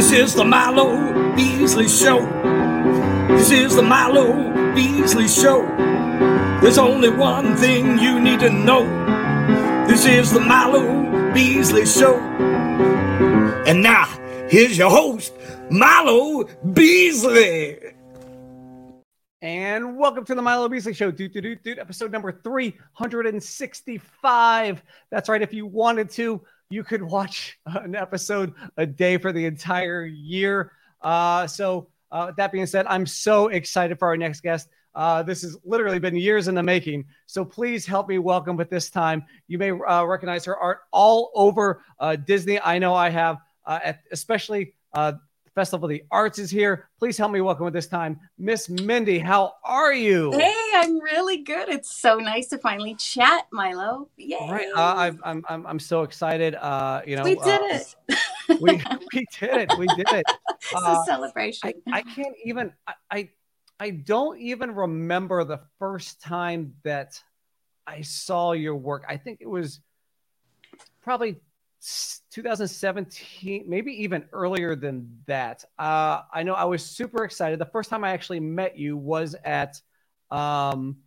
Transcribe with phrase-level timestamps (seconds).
[0.00, 2.24] This is the Milo Beasley Show.
[3.28, 5.66] This is the Milo Beasley Show.
[6.62, 8.86] There's only one thing you need to know.
[9.86, 12.18] This is the Milo Beasley Show.
[13.66, 14.06] And now,
[14.48, 15.34] here's your host,
[15.70, 17.78] Milo Beasley.
[19.42, 24.82] And welcome to the Milo Beasley Show, dude, dude, dude, dude, episode number 365.
[25.10, 25.42] That's right.
[25.42, 30.72] If you wanted to, you could watch an episode a day for the entire year.
[31.02, 34.68] Uh, so, uh, that being said, I'm so excited for our next guest.
[34.94, 37.04] Uh, this has literally been years in the making.
[37.26, 39.24] So please help me welcome at this time.
[39.46, 42.58] You may uh, recognize her art all over uh, Disney.
[42.60, 45.12] I know I have, uh, at, especially uh,
[45.54, 46.88] Festival of the Arts is here.
[46.98, 49.18] Please help me welcome at this time, Miss Mindy.
[49.18, 50.30] How are you?
[50.32, 51.68] Hey, I'm really good.
[51.68, 54.08] It's so nice to finally chat, Milo.
[54.16, 54.36] Yay!
[54.38, 56.54] All right, uh, I've, I'm I'm I'm so excited.
[56.54, 58.60] Uh, you know, we did uh, it.
[58.60, 58.80] we
[59.14, 59.78] we did it.
[59.78, 60.24] We did it.
[60.60, 61.72] it's Uh, a celebration.
[61.88, 63.28] I, I can't even I, I
[63.80, 67.20] I don't even remember the first time that
[67.86, 69.04] I saw your work.
[69.08, 69.80] I think it was
[71.02, 71.40] probably
[71.80, 75.64] 2017, maybe even earlier than that.
[75.78, 77.58] Uh, I know I was super excited.
[77.58, 79.80] The first time I actually met you was at
[80.30, 80.98] um,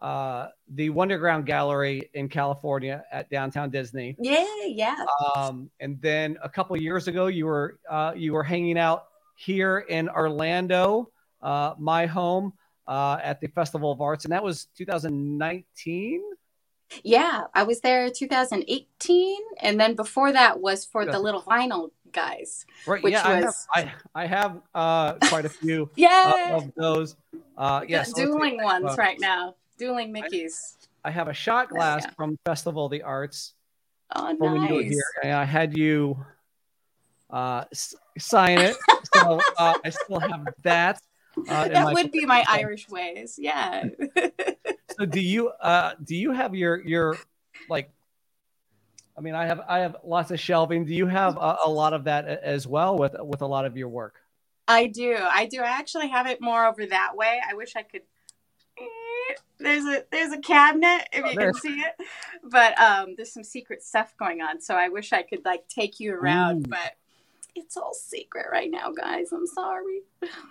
[0.00, 4.16] uh, the Wonderground Gallery in California at Downtown Disney.
[4.18, 5.04] yeah, yeah.
[5.36, 9.04] Um, and then a couple years ago, you were uh, you were hanging out
[9.36, 11.10] here in Orlando,
[11.42, 12.52] uh, my home,
[12.86, 16.22] uh, at the Festival of Arts, and that was 2019.
[17.04, 22.66] Yeah, I was there 2018, and then before that was for the little vinyl guys.
[22.86, 23.02] Right?
[23.02, 26.72] Which yeah, I have, was- I, I have uh, quite a few uh, Yeah, of
[26.76, 27.16] those.
[27.56, 29.54] Uh, yes, the dueling ones uh, right now.
[29.78, 30.76] Dueling Mickeys.
[31.04, 32.10] I have a shot glass yeah.
[32.16, 33.54] from Festival of the Arts
[34.14, 34.92] Oh, from when you were nice.
[34.92, 36.18] here, and I had you
[37.30, 38.76] uh, s- sign it.
[39.14, 41.00] so uh, I still have that.
[41.48, 43.36] Uh, that my would be my Irish ways.
[43.38, 43.84] Yeah.
[45.00, 47.16] so do you uh do you have your your
[47.68, 47.90] like
[49.16, 51.92] i mean i have i have lots of shelving do you have a, a lot
[51.92, 54.20] of that as well with with a lot of your work
[54.70, 55.18] I do.
[55.20, 55.60] I do.
[55.60, 57.40] I actually have it more over that way.
[57.48, 58.02] I wish I could.
[59.58, 61.52] There's a there's a cabinet if you there.
[61.52, 61.94] can see it,
[62.44, 64.60] but um, there's some secret stuff going on.
[64.60, 66.70] So I wish I could like take you around, Ooh.
[66.70, 66.92] but
[67.54, 69.32] it's all secret right now, guys.
[69.32, 70.00] I'm sorry.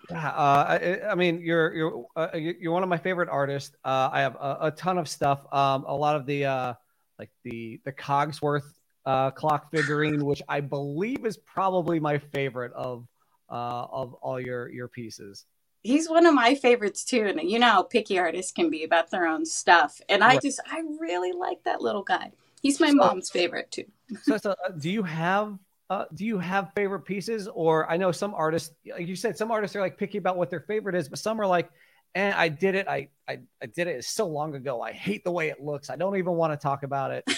[0.09, 4.09] yeah uh i, I mean you're you're uh, you're one of my favorite artists uh
[4.11, 6.73] i have a, a ton of stuff um a lot of the uh
[7.19, 8.65] like the the cogsworth
[9.05, 13.05] uh clock figurine which i believe is probably my favorite of
[13.51, 15.45] uh of all your your pieces
[15.81, 19.11] He's one of my favorites too, and you know how picky artists can be about
[19.11, 20.01] their own stuff.
[20.09, 20.41] And I Right.
[20.41, 22.33] just I really like that little guy.
[22.61, 23.85] He's my So- mom's favorite too.
[24.23, 25.57] so, so uh, do you have
[25.89, 27.47] uh, do you have favorite pieces?
[27.47, 30.49] Or i know some artists like you said some artists are like picky about what
[30.49, 31.69] their favorite is but some are like
[32.15, 32.87] and i did it.
[32.87, 34.81] I, I i did it It's so long ago.
[34.81, 35.89] I hate the way it looks.
[35.89, 37.23] I don't even want to talk about it.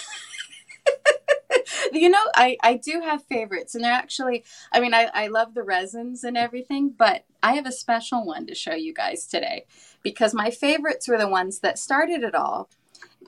[1.94, 5.54] You know i i do have favorites and they're actually i mean I, I love
[5.54, 9.66] the resins and everything but i have a special one to show you guys today
[10.02, 12.70] because my favorites were the ones that started it all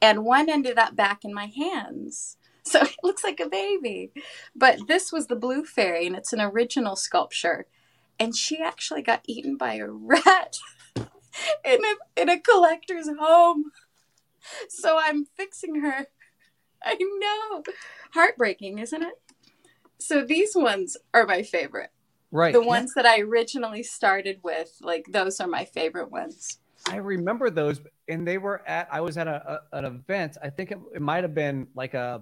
[0.01, 4.11] and one ended up back in my hands so it looks like a baby.
[4.55, 7.67] But this was the blue fairy and it's an original sculpture.
[8.19, 10.57] And she actually got eaten by a rat
[10.95, 11.05] in
[11.83, 13.65] a in a collector's home.
[14.69, 16.07] So i'm fixing her.
[16.85, 17.63] I know.
[18.13, 19.13] Heartbreaking, isn't it?
[19.99, 21.91] So these ones are my favorite.
[22.31, 22.53] right.
[22.53, 26.59] The ones that I originally started with, like those are my favorite ones.
[26.89, 30.37] i remember those and they were at i was at a, a an event.
[30.41, 32.21] I think it, it might have been like a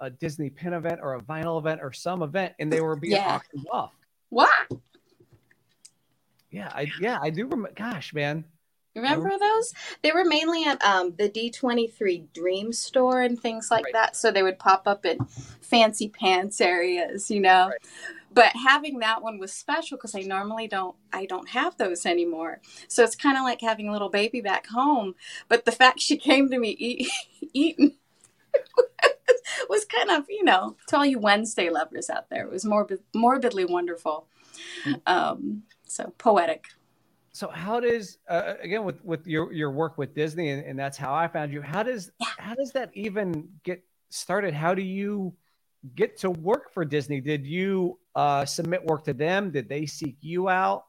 [0.00, 3.12] a disney pin event or a vinyl event or some event and they were being
[3.14, 3.34] Yeah.
[3.34, 3.92] auctioned off
[4.30, 4.50] What?
[6.50, 8.44] yeah i yeah i do remember gosh man
[8.96, 9.72] Remember those?
[10.02, 13.92] They were mainly at um, the D23 Dream Store and things like Right.
[13.92, 14.16] that.
[14.16, 15.24] So they would pop up in
[15.60, 17.68] fancy pants areas, you know.
[17.68, 17.78] Right.
[18.32, 22.60] But having that one was special because I normally don't I don't have those anymore.
[22.88, 25.14] So it's kind of like having a little baby back home.
[25.48, 27.08] But the fact she came to me eat,
[27.52, 27.94] eaten
[29.68, 33.00] was kind of, you know, to all you Wednesday lovers out there, it was morbid,
[33.14, 34.26] morbidly wonderful.
[34.84, 35.00] Mm.
[35.06, 36.66] Um, so poetic.
[37.32, 40.96] so how does uh, again with with your your work with disney and, and that's
[40.96, 45.32] how i found you how does how does that even get started how do you
[45.94, 50.16] get to work for disney did you uh submit work to them did they seek
[50.20, 50.84] you out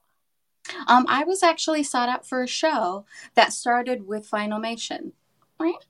[0.88, 3.06] Um, I was actually sought out for a show
[3.36, 5.12] that started with Filmation,
[5.60, 5.84] right?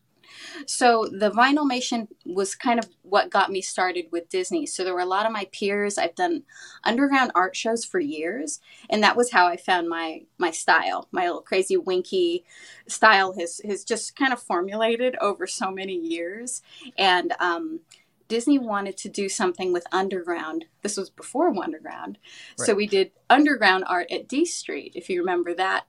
[0.66, 4.66] So the vinylmation was kind of what got me started with Disney.
[4.66, 5.98] So there were a lot of my peers.
[5.98, 6.44] I've done
[6.84, 11.08] underground art shows for years, and that was how I found my my style.
[11.12, 12.46] My little crazy winky
[12.88, 16.62] style has has just kind of formulated over so many years,
[16.98, 17.82] and um,
[18.28, 20.66] Disney wanted to do something with underground.
[20.82, 22.16] This was before Wonderground,
[22.58, 22.66] right.
[22.66, 24.94] so we did underground art at D Street.
[24.96, 25.86] If you remember that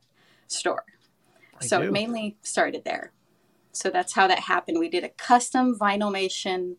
[0.49, 0.85] store,
[1.61, 1.91] I so do.
[1.91, 3.13] mainly started there.
[3.73, 4.79] So that's how that happened.
[4.79, 6.77] We did a custom vinylmation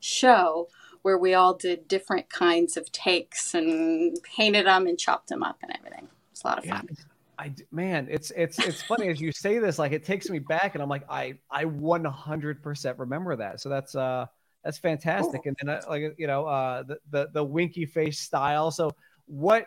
[0.00, 0.68] show
[1.02, 5.58] where we all did different kinds of takes and painted them and chopped them up
[5.62, 6.08] and everything.
[6.32, 6.88] It's a lot of fun.
[6.90, 7.04] Yeah.
[7.38, 10.74] I man, it's it's it's funny as you say this, like it takes me back,
[10.74, 13.60] and I'm like, I I 100% remember that.
[13.60, 14.26] So that's uh
[14.64, 15.44] that's fantastic.
[15.44, 15.54] Cool.
[15.60, 18.72] And then uh, like you know uh the, the the winky face style.
[18.72, 18.90] So
[19.26, 19.66] what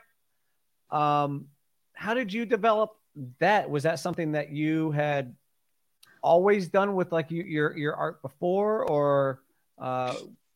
[0.90, 1.48] um
[1.94, 2.92] how did you develop
[3.40, 3.70] that?
[3.70, 5.34] Was that something that you had
[6.22, 9.42] always done with like you, your your art before, or
[9.78, 10.16] uh,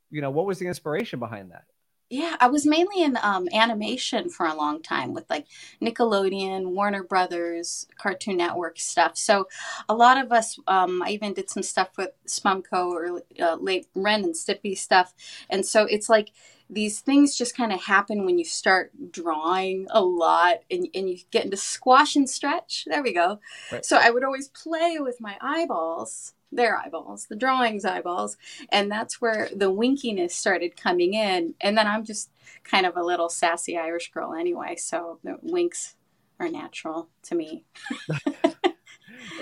[0.09, 1.65] you know, what was the inspiration behind that?
[2.09, 5.47] Yeah, I was mainly in um, animation for a long time with like
[5.81, 9.17] Nickelodeon, Warner Brothers, Cartoon Network stuff.
[9.17, 9.47] So
[9.89, 13.87] a lot of us, um, I even did some stuff with Spumco or uh, late
[13.95, 15.15] Ren and Stimpy stuff.
[15.49, 16.29] And so it's like
[16.69, 21.17] these things just kind of happen when you start drawing a lot and, and you
[21.31, 22.85] get into squash and stretch.
[22.87, 23.39] There we go.
[23.71, 23.85] Right.
[23.85, 28.37] So I would always play with my eyeballs, their eyeballs, the drawing's eyeballs.
[28.69, 31.53] And that's where the winkiness started coming in.
[31.61, 32.31] And then I'm just
[32.63, 34.75] kind of a little sassy Irish girl anyway.
[34.75, 35.95] So the winks
[36.39, 37.63] are natural to me.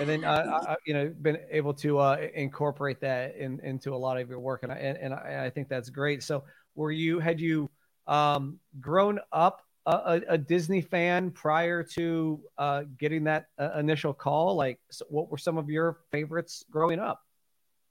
[0.00, 3.96] and then uh, I, you know been able to uh, incorporate that in, into a
[3.96, 6.44] lot of your work and I, and, and I, I think that's great so
[6.74, 7.70] were you had you
[8.06, 14.56] um, grown up a, a, Disney fan prior to uh, getting that uh, initial call?
[14.56, 17.20] Like, so what were some of your favorites growing up?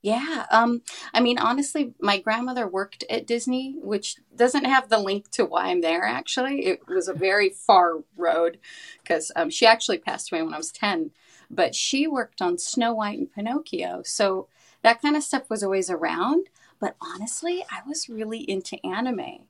[0.01, 0.81] Yeah, um,
[1.13, 5.67] I mean, honestly, my grandmother worked at Disney, which doesn't have the link to why
[5.67, 6.03] I'm there.
[6.03, 8.59] Actually, it was a very far road
[9.01, 11.11] because um, she actually passed away when I was ten,
[11.49, 14.49] but she worked on Snow White and Pinocchio, so
[14.81, 16.47] that kind of stuff was always around.
[16.83, 19.45] But honestly, I was really into anime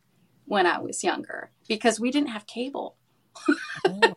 [0.45, 2.95] when I was younger because we didn't have cable.
[3.87, 4.13] oh,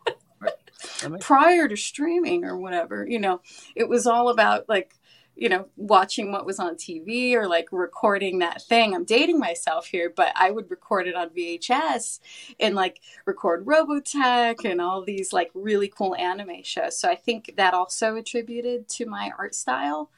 [1.20, 3.40] Prior to streaming or whatever, you know,
[3.74, 4.96] it was all about like,
[5.34, 8.94] you know, watching what was on TV or like recording that thing.
[8.94, 12.20] I'm dating myself here, but I would record it on VHS
[12.60, 17.00] and like record Robotech and all these like really cool anime shows.
[17.00, 20.10] So I think that also attributed to my art style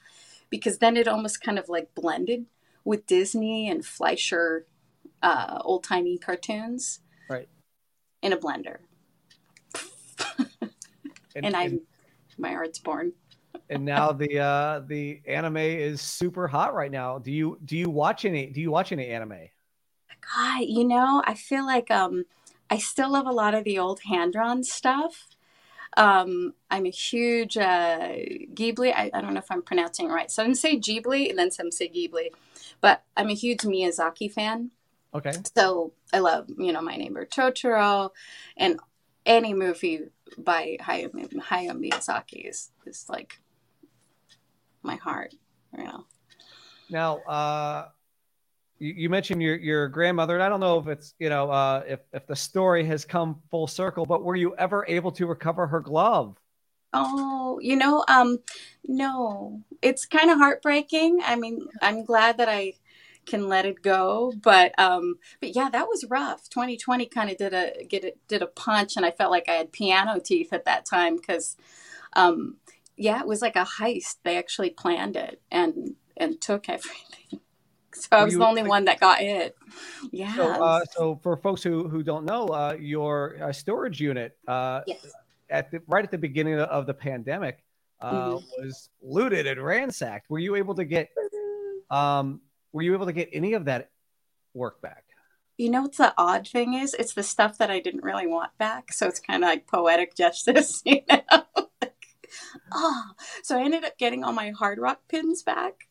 [0.51, 2.47] because then it almost kind of like blended
[2.89, 4.65] with Disney and Fleischer
[5.23, 7.01] uh, old timey cartoons.
[7.29, 7.47] Right.
[8.23, 8.79] In a blender.
[10.41, 11.83] and, and I'm
[12.39, 13.13] my art's born.
[13.69, 17.19] and now the uh the anime is super hot right now.
[17.19, 19.51] Do you do you watch any do you watch any anime?
[20.35, 22.25] God, you know, I feel like um
[22.71, 25.27] I still love a lot of the old hand drawn stuff.
[25.97, 28.11] Um, I'm a huge uh,
[28.55, 28.93] Ghibli.
[28.95, 30.31] I, I, don't know if I'm pronouncing it right.
[30.31, 32.29] Some say Ghibli, and then some say Ghibli.
[32.81, 34.71] But I'm a huge Miyazaki fan.
[35.15, 35.33] Okay.
[35.57, 38.11] So I love, you know, My Neighbor Totoro
[38.57, 38.79] and
[39.25, 40.03] any movie
[40.37, 43.41] by Hayao, Hayao Miyazaki is, is like
[44.83, 45.35] my heart,
[45.77, 46.05] you know.
[46.91, 47.89] Now, uh,
[48.79, 52.01] you, mentioned your, your grandmother, and I don't know if it's, you know, uh, if,
[52.13, 55.81] if the story has come full circle, but were you ever able to recover her
[55.81, 56.37] glove?
[56.93, 58.39] Oh, you know, um,
[58.87, 61.21] no, it's kind of heartbreaking.
[61.25, 62.75] I mean, I'm glad that I
[63.27, 66.49] can let it go, but um, but yeah, that was rough.
[66.49, 69.53] 2020 kind of did a get it did a punch, and I felt like I
[69.53, 71.57] had piano teeth at that time because,
[72.15, 72.57] um,
[72.97, 74.17] yeah, it was like a heist.
[74.23, 77.41] They actually planned it and and took everything.
[78.11, 79.57] So I was you, the only one that got hit.
[80.11, 80.35] Yeah.
[80.35, 84.83] So, uh, so for folks who who don't know, uh, your uh, storage unit, uh,
[84.87, 85.07] yes
[85.51, 87.65] at the right at the beginning of the pandemic
[88.01, 88.65] uh, mm-hmm.
[88.65, 90.29] was looted and ransacked.
[90.31, 91.11] Were you able to get
[91.91, 92.41] um,
[92.73, 93.91] were you able to get any of that
[94.55, 95.05] work back?
[95.57, 96.95] You know what the odd thing is?
[96.95, 98.93] It's the stuff that I didn't really want back.
[98.93, 101.23] So it's kind of like poetic justice, you know?
[101.81, 102.17] like,
[102.73, 103.03] oh,
[103.43, 105.88] so I ended up getting all my hard rock pins back.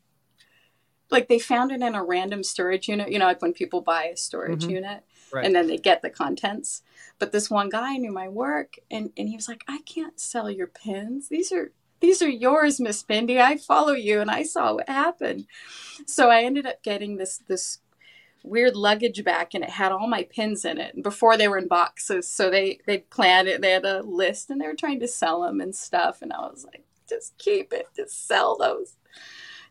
[1.10, 4.06] Like they found it in a random storage unit, you know, like when people buy
[4.06, 4.72] a storage mm-hmm.
[4.72, 5.46] unit right.
[5.46, 6.84] and then they get the contents.
[7.20, 10.50] But this one guy knew my work and, and he was like, I can't sell
[10.50, 11.30] your pins.
[11.30, 13.40] These are these are yours, Miss Mindy.
[13.40, 15.48] I follow you and I saw what happened.
[16.06, 17.80] So I ended up getting this this
[18.44, 21.68] weird luggage back and it had all my pins in it before they were in
[21.68, 25.08] boxes so they they planned it they had a list and they were trying to
[25.08, 28.96] sell them and stuff and i was like just keep it just sell those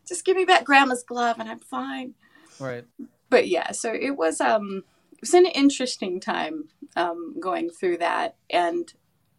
[0.07, 2.13] just give me back grandma's glove and I'm fine.
[2.59, 2.85] Right.
[3.29, 8.35] But yeah, so it was um it was an interesting time um going through that
[8.49, 8.93] and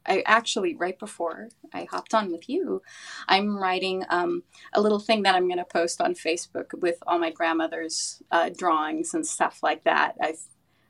[0.08, 2.82] I actually right before I hopped on with you,
[3.28, 7.18] I'm writing um, a little thing that I'm going to post on Facebook with all
[7.18, 10.16] my grandmother's uh, drawings and stuff like that.
[10.20, 10.34] I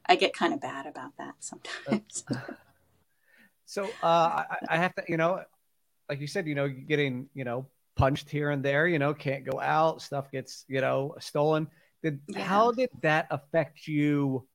[0.07, 2.25] I get kind of bad about that sometimes.
[3.67, 5.43] so uh, I, I have to, you know,
[6.09, 7.67] like you said, you know, you're getting you know
[7.99, 11.69] punched here and there, you know, can't go out, stuff gets you know stolen.
[12.03, 12.45] Did yeah.
[12.45, 14.47] how did that affect you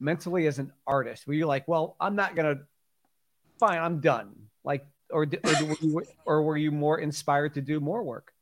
[0.00, 1.26] mentally as an artist?
[1.26, 2.56] Were you like, well, I'm not gonna
[3.60, 4.34] fine, I'm done.
[4.64, 8.32] Like, or or were you, or were you more inspired to do more work?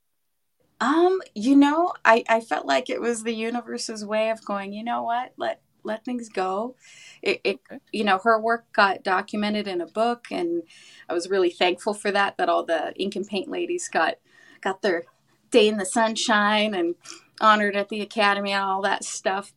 [0.81, 4.73] Um, you know, I I felt like it was the universe's way of going.
[4.73, 5.33] You know what?
[5.37, 6.77] Let let things go.
[7.23, 7.61] It, it
[7.93, 10.63] you know, her work got documented in a book, and
[11.09, 12.37] I was really thankful for that.
[12.37, 14.17] That all the ink and paint ladies got
[14.61, 15.05] got their
[15.51, 16.97] day in the sunshine and
[17.41, 19.53] honored at the academy and all that stuff.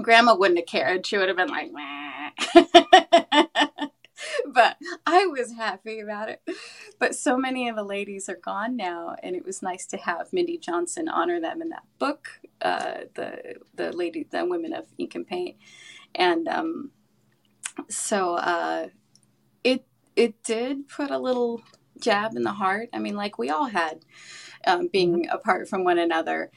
[0.00, 1.06] Grandma wouldn't have cared.
[1.06, 1.70] She would have been like,
[4.52, 4.76] but
[5.06, 6.42] I was happy about it.
[6.98, 10.32] But so many of the ladies are gone now, and it was nice to have
[10.32, 12.28] Mindy Johnson honor them in that book,
[12.62, 15.56] uh, the the lady, the women of ink and paint,
[16.14, 16.90] and um,
[17.90, 18.88] so uh,
[19.64, 19.86] it
[20.16, 21.62] it did put a little
[22.00, 22.88] jab in the heart.
[22.92, 24.04] I mean, like we all had,
[24.66, 25.30] um, being mm-hmm.
[25.30, 26.50] apart from one another.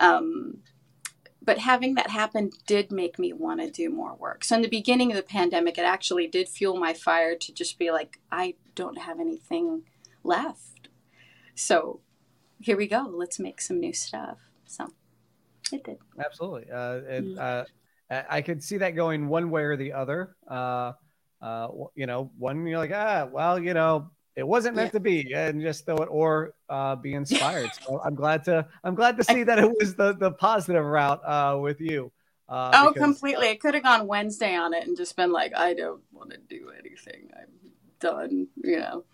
[0.00, 0.58] Um,
[1.42, 4.44] but having that happen did make me want to do more work.
[4.44, 7.78] So in the beginning of the pandemic, it actually did fuel my fire to just
[7.78, 9.82] be like, I don't have anything
[10.22, 10.88] left.
[11.54, 12.00] So
[12.60, 13.06] here we go.
[13.12, 14.38] Let's make some new stuff.
[14.64, 14.88] So
[15.70, 15.98] it did.
[16.18, 16.70] Absolutely.
[16.72, 17.64] Uh, and, uh,
[18.10, 20.36] I could see that going one way or the other.
[20.48, 20.92] Uh,
[21.42, 24.92] uh, you know, one you're like, ah, well, you know, it wasn't meant yeah.
[24.92, 27.70] to be and just throw it or uh, be inspired.
[27.86, 31.20] So i'm glad to i'm glad to see that it was the the positive route
[31.24, 32.12] uh, with you
[32.48, 33.48] uh, oh because, completely.
[33.48, 36.38] It could have gone wednesday on it and just been like i don't want to
[36.38, 37.30] do anything.
[37.36, 37.64] I'm
[38.00, 39.04] done you know.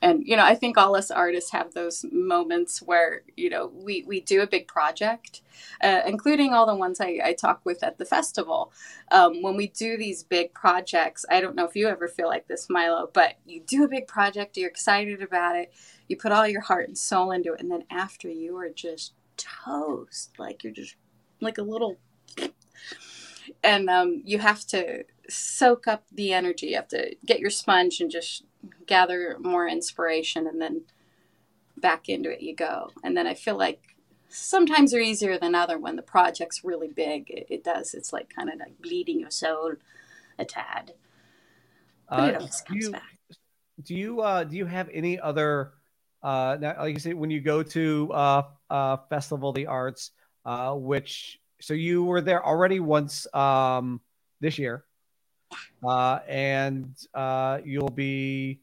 [0.00, 4.04] And you know i think all us artists have those moments where you know we
[4.06, 5.42] we do a big project
[5.82, 8.72] uh, including all the ones I, I talk with at the festival.
[9.10, 12.46] Um, when we do these big projects i don't know if you ever feel like
[12.46, 15.72] this milo but you do a big project you're excited about it
[16.06, 19.14] you put all your heart and soul into it and then after you are just
[19.36, 20.94] toast like you're just
[21.40, 21.96] like a little
[23.62, 26.68] and um, you have to soak up the energy.
[26.68, 28.44] You have to get your sponge and just
[28.86, 30.82] gather more inspiration, and then
[31.76, 32.90] back into it you go.
[33.04, 33.96] And then I feel like
[34.28, 37.30] sometimes they're easier than other when the project's really big.
[37.30, 37.94] It, it does.
[37.94, 39.74] It's like kind of like bleeding your soul
[40.38, 40.92] a tad.
[42.08, 43.18] But uh, it always comes you, back.
[43.82, 45.72] Do you uh, do you have any other?
[46.20, 50.10] Uh, now, like you said, when you go to uh, uh, Festival of the Arts,
[50.44, 54.00] uh, which so you were there already once um,
[54.40, 54.84] this year
[55.84, 58.60] uh, and uh, you'll be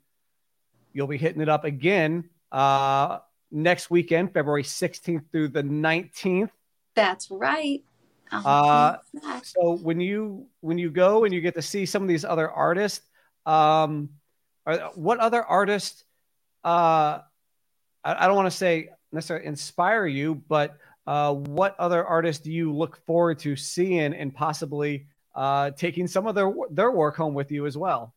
[0.94, 3.20] you'll be hitting it up again uh,
[3.52, 6.50] next weekend, February 16th through the 19th.
[6.96, 7.84] That's right.
[8.32, 8.98] Uh,
[9.44, 12.50] so when you when you go and you get to see some of these other
[12.50, 13.02] artists,
[13.46, 14.10] um,
[14.66, 16.04] are, what other artists?
[16.64, 17.20] Uh,
[18.04, 20.78] I, I don't want to say necessarily inspire you, but
[21.08, 26.28] uh, what other artists do you look forward to seeing and possibly uh, taking some
[26.28, 28.14] of their their work home with you as well.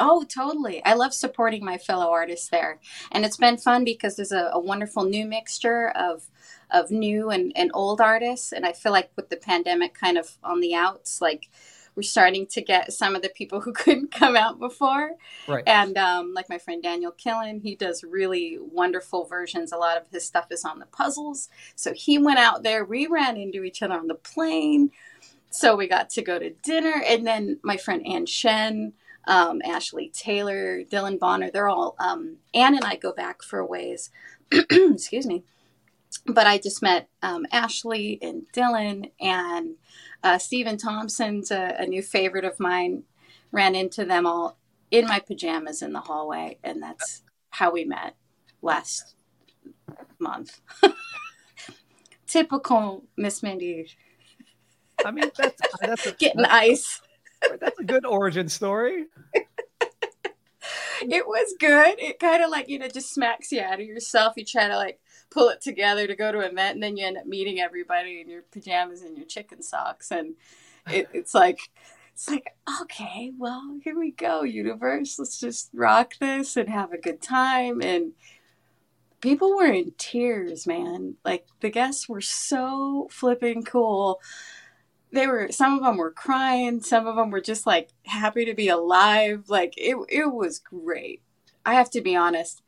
[0.00, 0.84] Oh, totally.
[0.84, 2.80] I love supporting my fellow artists there.
[3.12, 6.28] And it's been fun because there's a, a, wonderful new mixture of
[6.70, 8.52] of new and, and old artists.
[8.52, 11.48] And I feel like with the pandemic kind of on the outs, like
[11.94, 15.12] we're starting to get some of the people who couldn't come out before.
[15.46, 15.62] Right.
[15.66, 19.72] And um, like my friend Daniel Killen, he does really wonderful versions.
[19.72, 21.48] A lot of his stuff is on the puzzles.
[21.76, 22.84] So he went out there.
[22.84, 24.90] We ran into each other on the plane
[25.54, 28.92] so we got to go to dinner, and then my friend Ann Shen,
[29.28, 34.10] um, Ashley Taylor, Dylan Bonner, they're all, um, Ann and I go back for ways.
[34.52, 35.44] Excuse me.
[36.26, 39.76] But I just met um, Ashley and Dylan, and
[40.24, 43.04] uh, Stephen Thompson's a, a new favorite of mine.
[43.52, 44.58] Ran into them all
[44.90, 48.16] in my pajamas in the hallway, and that's how we met
[48.60, 49.14] last
[50.18, 50.60] month.
[52.26, 53.86] Typical Miss Mindy
[55.04, 57.00] I mean, that's uh, that's a, getting that's, ice.
[57.60, 59.04] That's a good origin story.
[61.02, 61.96] it was good.
[61.98, 64.32] It kind of like you know just smacks you out of yourself.
[64.36, 64.98] You try to like
[65.30, 68.22] pull it together to go to an event, and then you end up meeting everybody
[68.22, 70.36] in your pajamas and your chicken socks, and
[70.90, 71.58] it, it's like
[72.14, 75.18] it's like okay, well here we go, universe.
[75.18, 78.12] Let's just rock this and have a good time and
[79.24, 81.14] people were in tears, man.
[81.24, 84.20] Like the guests were so flipping cool.
[85.14, 88.54] They were some of them were crying, some of them were just like happy to
[88.54, 89.44] be alive.
[89.48, 91.22] Like it it was great.
[91.64, 92.62] I have to be honest.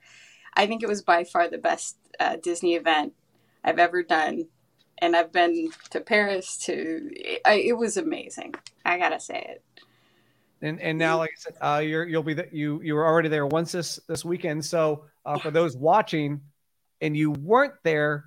[0.55, 3.13] I think it was by far the best uh, Disney event
[3.63, 4.49] I've ever done.
[4.99, 8.55] And I've been to Paris to it, it was amazing.
[8.85, 9.63] I got to say it.
[10.63, 13.29] And and now, like I said, uh, you're you'll be that you you were already
[13.29, 14.65] there once this this weekend.
[14.65, 16.41] So uh, for those watching,
[17.01, 18.25] and you weren't there,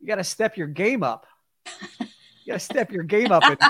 [0.00, 1.26] you got to step your game up.
[2.50, 3.44] You got to step your game up.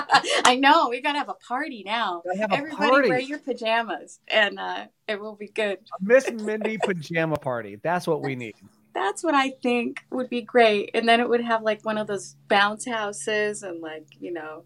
[0.43, 2.23] I know we got to have a party now.
[2.35, 3.09] Have Everybody party.
[3.09, 5.77] wear your pajamas, and uh, it will be good.
[6.01, 7.75] Miss Mindy pajama party.
[7.83, 8.55] That's what we need.
[8.95, 10.89] That's what I think would be great.
[10.95, 14.63] And then it would have like one of those bounce houses and like you know,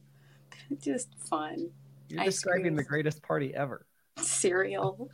[0.81, 1.71] just fun.
[2.07, 2.77] You're Ice describing creams.
[2.77, 3.85] the greatest party ever.
[4.17, 5.11] cereal,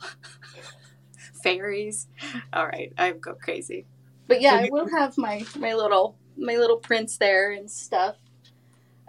[1.42, 2.06] fairies.
[2.52, 3.84] All right, I go crazy.
[4.28, 8.14] But yeah, So I will have my my little my little prints there and stuff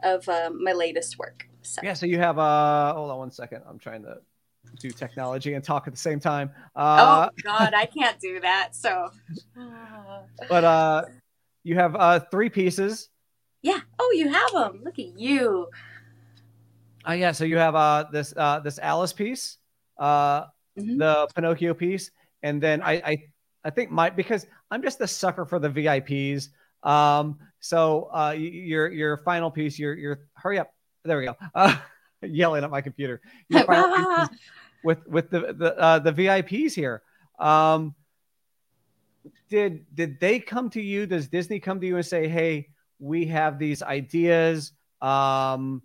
[0.04, 1.48] of um, my latest work.
[1.62, 1.94] So Yeah.
[1.94, 3.64] So you have uh, hold on one second.
[3.68, 4.18] I'm trying to
[4.80, 6.52] do technology and talk at the same time.
[6.76, 8.76] Uh, oh God, I can't do that.
[8.76, 9.10] So
[9.60, 10.20] uh,
[10.50, 11.02] but uh,
[11.64, 13.10] you have uh three pieces.
[13.62, 13.80] yeah.
[14.00, 14.82] Oh, you have them.
[14.84, 15.68] Look at you.
[17.08, 17.32] Uh, yeah.
[17.32, 19.58] So you have uh this uh this Alice piece,
[19.98, 20.46] uh
[20.76, 20.98] Mhm.
[20.98, 22.10] the Pinocchio piece,
[22.42, 23.18] and then I I
[23.64, 26.50] I think my because I'm just a sucker for the VIPs.
[26.84, 27.40] Um.
[27.60, 30.74] So uh, your your final piece, your your hurry up.
[31.06, 31.36] There we go.
[31.56, 31.78] Uh,
[32.22, 33.22] yelling at my computer.
[33.50, 34.40] Your final piece
[34.84, 37.02] with with the the uh, the VIPs here.
[37.40, 37.96] Um,
[39.50, 41.06] did did they come to you?
[41.06, 45.82] Does Disney come to you and say, "Hey, we have these ideas," um,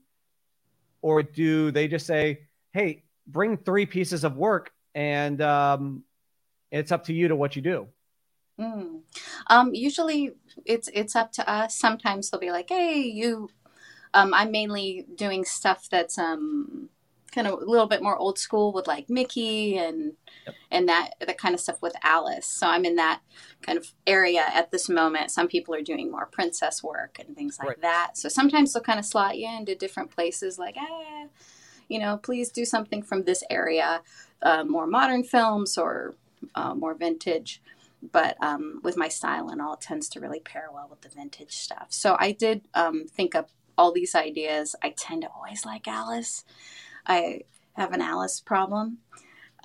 [1.00, 2.40] or do they just say,
[2.72, 6.02] "Hey, bring three pieces of work and um,
[6.70, 7.88] it's up to you to what you do"?
[8.60, 8.97] Mm.
[9.48, 10.32] Um, usually
[10.64, 11.78] it's it's up to us.
[11.78, 13.48] Sometimes they'll be like, "Hey, you."
[14.14, 16.88] Um, I'm mainly doing stuff that's um,
[17.30, 20.14] kind of a little bit more old school with like Mickey and
[20.70, 22.46] and that that kind of stuff with Alice.
[22.46, 23.20] So I'm in that
[23.62, 25.30] kind of area at this moment.
[25.30, 27.80] Some people are doing more princess work and things like Right.
[27.83, 28.16] that.
[28.16, 31.26] So sometimes they'll kind of slot you into different places, like, ah,
[31.88, 34.02] you know, please do something from this area,
[34.42, 36.14] uh, more modern films or
[36.54, 37.61] uh, more vintage
[38.02, 41.08] but um, with my style and all, it tends to really pair well with the
[41.08, 41.88] vintage stuff.
[41.90, 44.74] So I did um, think up all these ideas.
[44.82, 46.44] I tend to always like Alice.
[47.06, 47.42] I
[47.74, 48.98] have an Alice problem,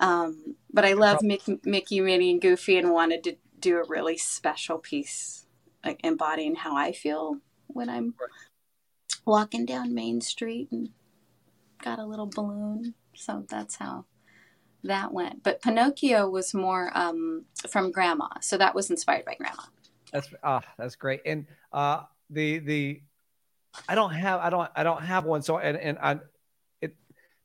[0.00, 4.16] um, but I love Mickey, Mickey, Minnie, and Goofy, and wanted to do a really
[4.16, 5.46] special piece,
[5.84, 8.14] like embodying how I feel when I'm
[9.24, 10.90] walking down Main Street and
[11.82, 12.94] got a little balloon.
[13.14, 14.06] So that's how
[14.84, 15.42] that went.
[15.42, 19.62] But Pinocchio was more um, from Grandma, so that was inspired by Grandma.
[20.12, 21.20] That's ah, that's great.
[21.26, 23.02] And uh, the the
[23.88, 25.42] I don't have I don't I don't have one.
[25.42, 26.20] So and and I,
[26.80, 26.94] it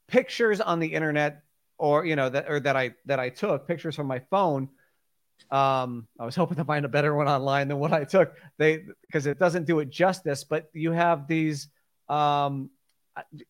[0.08, 1.44] pictures on the internet
[1.78, 4.70] or you know that or that I that I took pictures from my phone.
[5.50, 8.36] Um, I was hoping to find a better one online than what I took.
[8.58, 10.44] They because it doesn't do it justice.
[10.44, 11.70] But you have these
[12.08, 12.70] um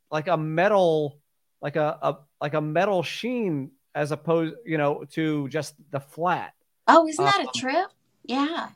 [0.10, 1.20] like a metal
[1.62, 6.54] like a, a like a metal sheen as opposed you know to just the flat
[6.88, 7.88] Oh, isn't that Um, a trip?
[8.24, 8.70] Yeah.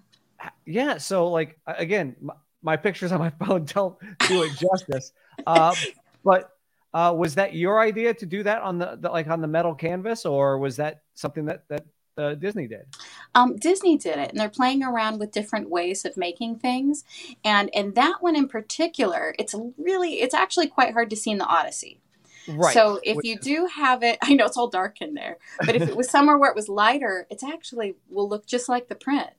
[0.65, 3.95] yeah so like again my, my pictures on my phone don't
[4.27, 5.13] do it justice
[5.47, 5.75] uh,
[6.23, 6.49] but
[6.93, 9.73] uh, was that your idea to do that on the, the like on the metal
[9.73, 11.85] canvas or was that something that that
[12.17, 12.85] uh, disney did
[13.33, 17.03] Um, Disney did it, and they're playing around with different ways of making things.
[17.43, 21.39] And and that one in particular, it's really, it's actually quite hard to see in
[21.39, 21.99] the Odyssey.
[22.47, 25.37] Right So if Which you do have it, I know it's all dark in there,
[25.65, 28.87] but if it was somewhere where it was lighter, it's actually will look just like
[28.87, 29.31] the print.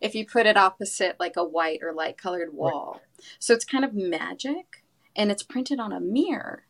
[0.00, 3.00] If you put it opposite like a white or light colored wall,
[3.38, 4.84] so it's kind of magic,
[5.14, 6.64] and it's printed on a mirror.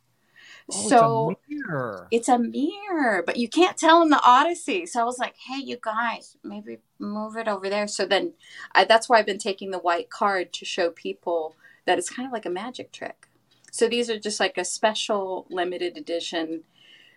[0.70, 2.08] Oh, it's a so mirror.
[2.10, 4.86] it's a mirror, but you can't tell in the Odyssey.
[4.86, 7.88] So I was like, hey, you guys, maybe move it over there.
[7.88, 8.34] So then
[8.74, 12.26] I, that's why I've been taking the white card to show people that it's kind
[12.26, 13.28] of like a magic trick.
[13.72, 16.62] So these are just like a special limited edition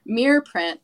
[0.06, 0.80] mirror print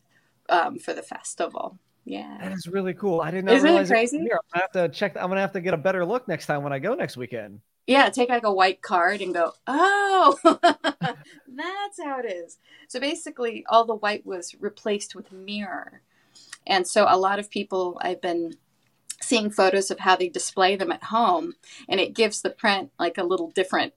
[0.49, 1.79] um, for the festival.
[2.03, 2.38] Yeah.
[2.41, 3.57] that is really cool i did not know.
[3.57, 4.17] Isn't it realize crazy?
[4.17, 4.34] here.
[4.34, 6.63] i'm gonna have to check i'm gonna have to get a better look next time
[6.63, 10.38] when i go next weekend Yeah, take like a white card and go, oh,
[11.03, 12.57] that's how it is.
[12.88, 16.01] So basically, all the white was replaced with mirror.
[16.65, 18.53] And so a lot of people, I've been
[19.21, 21.53] seeing photos of how they display them at home,
[21.89, 23.93] and it gives the print like a little different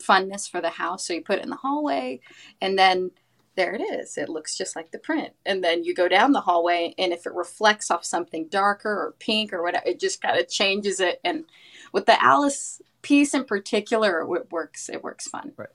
[0.00, 1.06] funness for the house.
[1.06, 2.20] So you put it in the hallway,
[2.60, 3.10] and then
[3.56, 4.18] there it is.
[4.18, 5.32] It looks just like the print.
[5.44, 9.14] And then you go down the hallway, and if it reflects off something darker or
[9.18, 11.20] pink or whatever, it just kind of changes it.
[11.24, 11.44] And
[11.92, 14.88] with the Alice piece in particular, it works.
[14.88, 15.52] It works fun.
[15.56, 15.68] Right.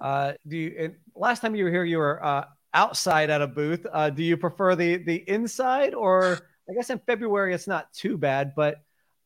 [0.00, 0.94] Uh, do you?
[1.14, 2.44] last time you were here, you were uh,
[2.74, 3.86] outside at a booth.
[3.90, 8.16] Uh, do you prefer the the inside, or I guess in February it's not too
[8.16, 8.76] bad, but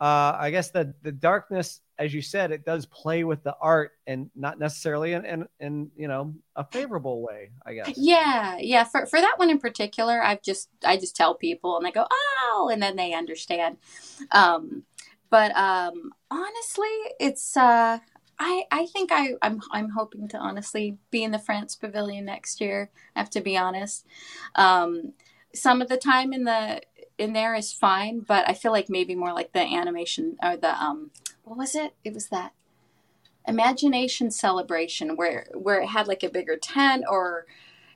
[0.01, 3.93] uh, I guess the the darkness, as you said, it does play with the art
[4.07, 7.51] and not necessarily in, in, in you know a favorable way.
[7.65, 7.93] I guess.
[7.97, 8.85] Yeah, yeah.
[8.85, 12.07] For for that one in particular, I've just I just tell people and they go
[12.11, 13.79] oh, and then they understand.
[14.31, 14.85] Um,
[15.31, 17.99] but um, honestly, it's uh,
[18.39, 22.61] I I think I I'm I'm hoping to honestly be in the France Pavilion next
[22.61, 22.91] year.
[23.15, 24.05] I have to be honest.
[24.55, 25.15] Um,
[25.55, 26.83] some of the time in the
[27.19, 30.71] in there is fine, but I feel like maybe more like the animation or the
[30.83, 31.11] um
[31.45, 31.95] what was it?
[32.05, 32.53] It was that
[33.47, 37.47] imagination celebration where where it had like a bigger tent or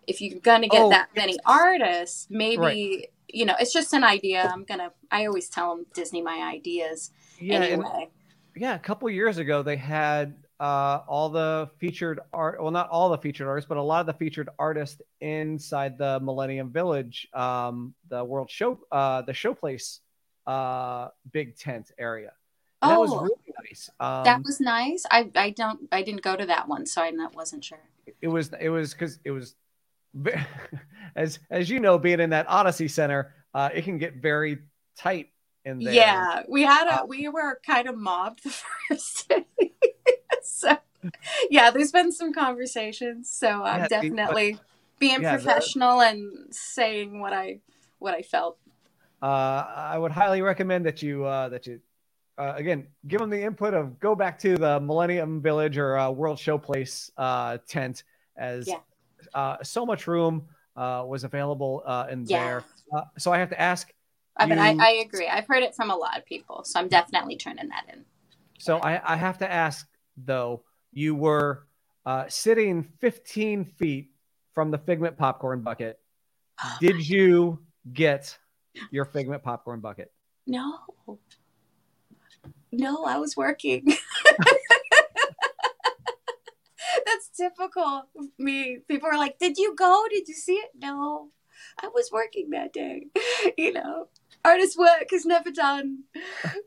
[0.06, 3.11] if you're gonna get oh, that many artists, maybe right.
[3.28, 4.48] you know, it's just an idea.
[4.52, 7.11] I'm gonna I always tell them Disney my ideas.
[7.38, 7.88] Yeah, anyway.
[7.94, 8.11] And,
[8.56, 13.08] yeah, a couple years ago they had uh, all the featured art well not all
[13.08, 17.94] the featured artists but a lot of the featured artists inside the millennium village um,
[18.08, 20.00] the world show uh, the showplace
[20.46, 22.32] uh, big tent area.
[22.82, 23.90] And oh, that was oh, really nice.
[24.00, 25.04] Um, that was nice.
[25.10, 27.78] I i don't i didn't go to that one so i wasn't sure.
[28.20, 29.54] It was it was because it was
[31.16, 34.58] as as you know being in that odyssey center uh, it can get very
[34.96, 35.28] tight
[35.64, 38.50] in there yeah we had a uh, we were kind of mobbed the
[38.88, 39.46] first day
[40.42, 40.76] so
[41.50, 43.30] yeah, there's been some conversations.
[43.30, 44.62] So I'm yeah, definitely but,
[44.98, 47.60] being yeah, professional the, and saying what I
[47.98, 48.58] what I felt.
[49.22, 51.80] Uh, I would highly recommend that you uh, that you
[52.38, 56.10] uh, again give them the input of go back to the Millennium Village or uh,
[56.10, 58.04] World Showplace uh, tent
[58.36, 58.76] as yeah.
[59.34, 60.46] uh, so much room
[60.76, 62.44] uh, was available uh, in yeah.
[62.44, 62.64] there.
[62.94, 63.92] Uh, so I have to ask.
[64.40, 65.29] I mean, I, I agree.
[65.29, 68.05] I've heard it from a lot of people, so I'm definitely turning that in.
[68.59, 71.66] So I, I have to ask though, you were
[72.07, 74.11] uh, sitting 15 feet
[74.55, 75.98] from the Figment popcorn bucket.
[76.62, 77.59] Oh Did you
[77.90, 78.37] get
[78.90, 80.12] your Figment popcorn bucket?
[80.46, 80.79] No.
[82.70, 83.87] No, I was working.
[87.07, 88.03] That's typical
[88.38, 88.81] me.
[88.88, 90.05] People are like, Did you go?
[90.11, 90.70] Did you see it?
[90.83, 91.29] No,
[91.83, 93.07] I was working that day.
[93.57, 94.09] You know,
[94.44, 96.05] artist work is never done.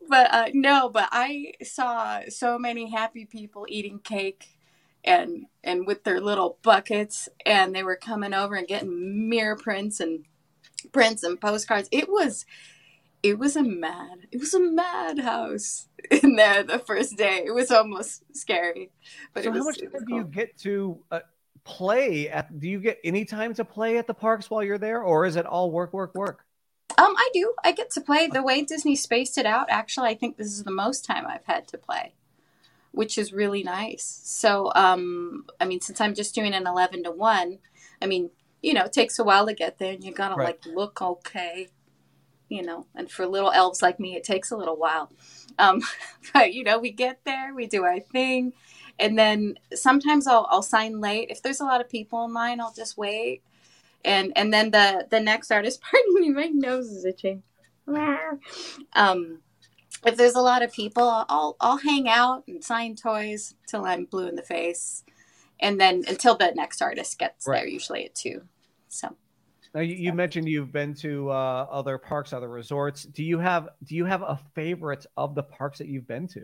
[0.08, 4.58] But uh, no, but I saw so many happy people eating cake
[5.04, 10.00] and and with their little buckets and they were coming over and getting mirror prints
[10.00, 10.26] and
[10.92, 11.90] prints and postcards.
[11.92, 12.46] It was
[13.22, 17.44] it was a mad it was a madhouse in there the first day.
[17.46, 18.92] It was almost scary.
[19.34, 20.02] But so how much time cool.
[20.06, 21.20] do you get to uh,
[21.64, 25.02] play at do you get any time to play at the parks while you're there
[25.02, 26.46] or is it all work work work?
[26.97, 27.53] Um, I do.
[27.63, 29.67] I get to play the way Disney spaced it out.
[29.69, 32.13] Actually, I think this is the most time I've had to play,
[32.91, 34.21] which is really nice.
[34.23, 37.60] So, um, I mean, since I'm just doing an eleven to one,
[38.01, 38.29] I mean,
[38.62, 40.47] you know, it takes a while to get there, and you gotta right.
[40.47, 41.69] like look okay,
[42.49, 42.86] you know.
[42.95, 45.12] And for little elves like me, it takes a little while.
[45.58, 45.82] Um,
[46.34, 48.53] but you know, we get there, we do our thing,
[48.99, 51.29] and then sometimes I'll I'll sign late.
[51.32, 53.41] If there's a lot of people in line, I'll just wait
[54.04, 57.44] and and then the the next artist pardon me my nose is itching
[58.94, 59.39] um
[60.06, 64.06] if there's a lot of people i'll i'll hang out and sign toys till i'm
[64.06, 65.04] blue in the face
[65.60, 67.60] and then until the next artist gets right.
[67.60, 68.42] there usually at two
[68.88, 69.16] so
[69.74, 73.70] now you, you mentioned you've been to uh, other parks other resorts do you have
[73.84, 76.44] do you have a favorite of the parks that you've been to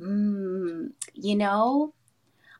[0.00, 1.92] mm, you know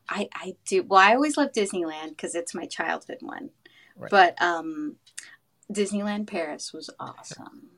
[0.09, 0.83] I, I do.
[0.85, 3.51] Well, I always love Disneyland because it's my childhood one.
[3.97, 4.11] Right.
[4.11, 4.97] But um,
[5.73, 7.69] Disneyland Paris was awesome.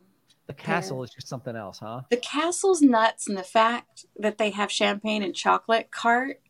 [0.47, 2.03] The castle is just something else, huh?
[2.11, 6.41] The castle's nuts, and the fact that they have champagne and chocolate cart.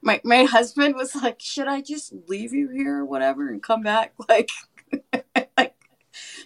[0.00, 3.82] My my husband was like, "Should I just leave you here or whatever and come
[3.82, 4.14] back?
[4.28, 4.48] Like,
[5.58, 5.74] like,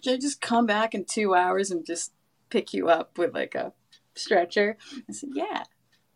[0.03, 2.13] should I just come back in two hours and just
[2.51, 3.73] pick you up with like a
[4.15, 5.65] stretcher?" I said, "Yeah,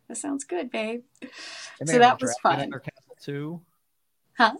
[0.08, 1.02] that sounds good, babe."
[1.84, 2.72] So that was fun.
[3.22, 3.60] too.
[4.38, 4.54] Huh?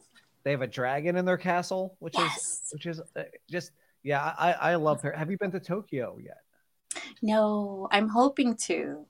[0.47, 2.37] They have a dragon in their castle, which yes.
[2.37, 3.73] is which is uh, just
[4.05, 4.33] yeah.
[4.39, 5.11] I I love her.
[5.11, 6.39] Have you been to Tokyo yet?
[7.21, 9.05] No, I'm hoping to.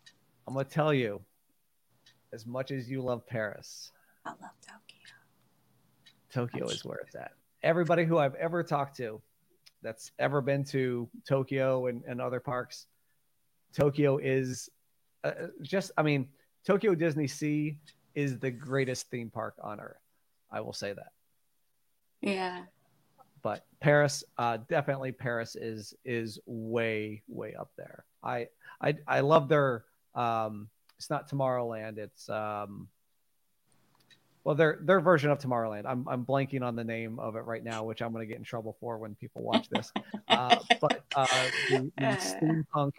[0.49, 1.21] I'm gonna tell you,
[2.33, 3.93] as much as you love Paris,
[4.25, 4.97] I love Tokyo.
[6.33, 7.33] Tokyo is where it's at.
[7.63, 9.21] Everybody who I've ever talked to
[9.83, 12.87] that's ever been to Tokyo and, and other parks,
[13.75, 14.71] Tokyo is
[15.23, 16.29] uh, just, I mean,
[16.65, 17.77] Tokyo Disney Sea
[18.15, 20.01] is the greatest theme park on earth.
[20.51, 21.13] I will say that.
[22.21, 22.63] Yeah.
[23.43, 28.05] But Paris, uh, definitely Paris is is way way up there.
[28.23, 28.49] I
[28.81, 30.69] I I love their um.
[30.99, 31.99] It's not Tomorrowland.
[31.99, 32.89] It's um.
[34.43, 35.85] Well, their their version of Tomorrowland.
[35.87, 38.39] I'm I'm blanking on the name of it right now, which I'm going to get
[38.39, 39.93] in trouble for when people watch this.
[40.29, 41.27] uh, but uh,
[41.69, 42.93] the, the steampunk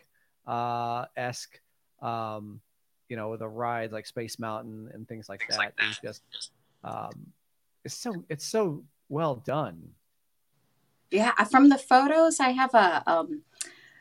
[0.45, 1.59] uh, esque,
[2.01, 2.61] um,
[3.09, 6.21] you know, the rides like Space Mountain and things like that is just
[6.83, 7.11] um,
[7.83, 9.91] it's so it's so well done.
[11.11, 13.43] Yeah, from the photos, I have a um,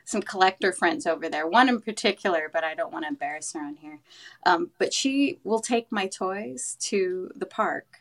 [0.05, 1.47] some collector friends over there.
[1.47, 3.99] One in particular, but I don't want to embarrass her on here.
[4.45, 8.01] Um, but she will take my toys to the park.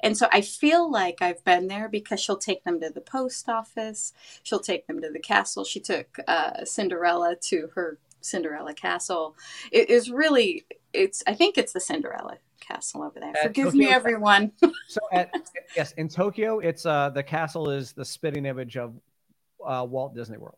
[0.00, 3.48] And so I feel like I've been there because she'll take them to the post
[3.48, 4.12] office.
[4.42, 5.64] She'll take them to the castle.
[5.64, 9.36] She took uh, Cinderella to her Cinderella castle.
[9.70, 13.30] It is really, it's, I think it's the Cinderella castle over there.
[13.30, 14.52] At Forgive Tokyo, me, everyone.
[14.88, 15.32] so at,
[15.76, 18.94] yes, in Tokyo, it's uh, the castle is the spitting image of
[19.64, 20.56] uh, Walt Disney World.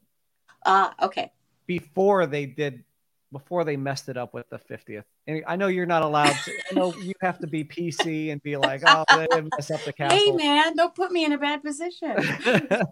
[0.64, 1.33] Ah, uh, okay.
[1.66, 2.85] Before they did,
[3.33, 5.05] before they messed it up with the 50th.
[5.27, 8.42] And I know you're not allowed to, I know you have to be PC and
[8.42, 10.18] be like, oh, they up the castle.
[10.18, 12.16] Hey, man, don't put me in a bad position.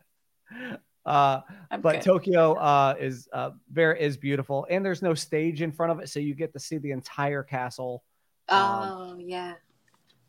[1.07, 1.41] uh,
[1.81, 2.03] but good.
[2.03, 6.09] Tokyo uh, is uh, very is beautiful, and there's no stage in front of it,
[6.09, 8.03] so you get to see the entire castle.
[8.49, 9.55] Um, oh um, yeah,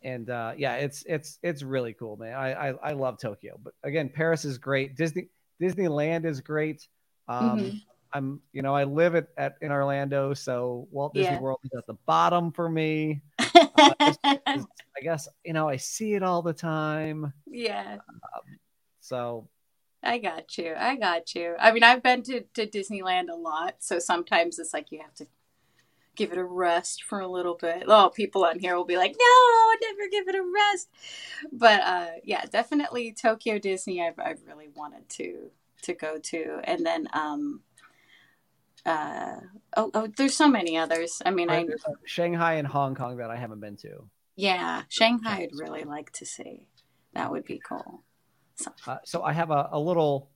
[0.04, 2.34] and uh, yeah, it's it's it's really cool, man.
[2.34, 4.96] I, I, I love Tokyo, but again, Paris is great.
[4.96, 5.30] Disney
[5.62, 6.88] Disneyland is great.
[7.28, 7.78] Um, mm-hmm.
[8.14, 11.40] I'm, you know, I live at, at in Orlando, so Walt Disney yeah.
[11.40, 13.22] World is at the bottom for me.
[13.40, 14.66] uh, it's, it's,
[14.98, 17.34] I guess you know I see it all the time.
[17.48, 17.94] Yeah.
[17.96, 18.58] Um,
[19.00, 19.50] so.
[20.06, 20.74] I got you.
[20.78, 21.56] I got you.
[21.60, 25.16] I mean, I've been to, to Disneyland a lot, so sometimes it's like you have
[25.16, 25.28] to
[26.16, 27.84] give it a rest for a little bit.
[27.88, 30.90] Oh, people on here will be like, "No, never give it a rest."
[31.52, 34.02] But uh, yeah, definitely Tokyo Disney.
[34.02, 35.52] I've I've really wanted to
[35.84, 37.62] to go to, and then um,
[38.86, 39.38] uh,
[39.76, 41.22] oh, oh, there's so many others.
[41.26, 41.66] I mean, I
[42.06, 44.10] Shanghai and Hong Kong that I haven't been to.
[44.36, 46.68] Yeah, Shanghai, I'd really like to see.
[47.14, 48.04] That would be cool.
[48.56, 50.30] So, uh, so I have a, a, little,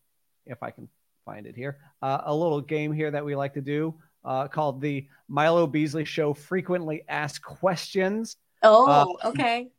[0.45, 0.89] if I can
[1.25, 4.81] find it here, uh, a little game here that we like to do uh, called
[4.81, 8.37] the Milo Beasley Show Frequently Asked Questions.
[8.63, 9.69] Oh, uh, okay.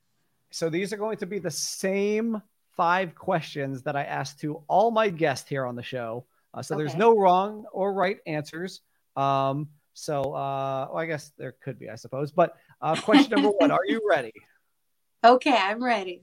[0.50, 2.42] So these are going to be the same
[2.76, 6.24] five questions that I asked to all my guests here on the show.
[6.53, 6.83] Uh, so okay.
[6.83, 8.81] there's no wrong or right answers.
[9.16, 12.33] Um, so uh, well, I guess there could be, I suppose.
[12.33, 14.33] But uh, question number one: Are you ready?
[15.22, 16.22] Okay, I'm ready.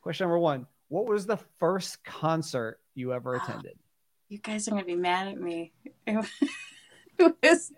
[0.00, 3.78] Question number one: What was the first concert you ever ah, attended?
[4.28, 5.72] You guys are gonna be mad at me.
[6.06, 6.30] It was,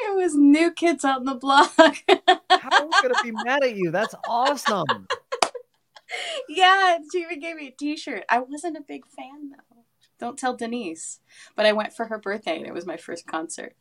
[0.00, 1.72] it was New Kids on the Block.
[1.76, 3.90] How am I gonna be mad at you?
[3.90, 5.06] That's awesome
[6.48, 8.24] yeah, she even gave me a T-shirt.
[8.28, 9.84] I wasn't a big fan though.
[10.18, 11.20] Don't tell Denise,
[11.56, 13.74] but I went for her birthday and it was my first concert.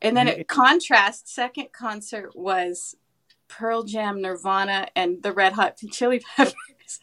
[0.00, 1.28] And then it contrast.
[1.28, 2.96] Second concert was
[3.48, 6.54] Pearl Jam, Nirvana, and the Red Hot Chili Peppers.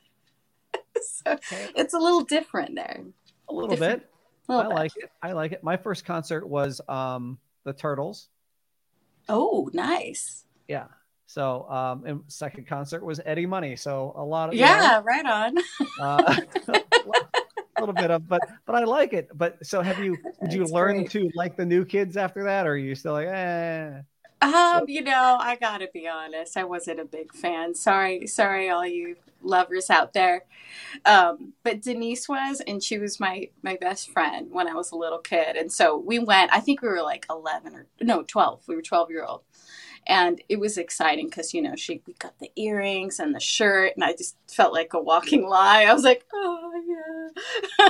[1.02, 1.70] so okay.
[1.76, 3.04] it's a little different there.
[3.50, 4.02] A little different.
[4.02, 4.10] bit.
[4.48, 4.80] A little I bit.
[4.80, 5.12] like it.
[5.22, 5.64] I like it.
[5.64, 8.30] My first concert was um, the Turtles.
[9.28, 10.46] Oh, nice.
[10.68, 10.86] Yeah.
[11.28, 13.76] So, um, and second concert was Eddie Money.
[13.76, 15.58] So a lot of yeah, know, right on.
[16.00, 16.42] uh,
[17.78, 19.30] a little bit of, but but I like it.
[19.34, 20.18] But so have you?
[20.42, 21.12] Did you learn great.
[21.12, 24.02] to like the new kids after that, or are you still like, eh?
[24.42, 26.58] Um, you know, I gotta be honest.
[26.58, 27.74] I wasn't a big fan.
[27.74, 30.44] Sorry, sorry, all you lovers out there.
[31.06, 34.98] Um, but Denise was, and she was my my best friend when I was a
[34.98, 36.54] little kid, and so we went.
[36.54, 38.62] I think we were like eleven or no, twelve.
[38.68, 39.42] We were twelve year old,
[40.08, 43.94] and it was exciting because you know she we got the earrings and the shirt
[43.96, 47.32] and i just felt like a walking lie i was like oh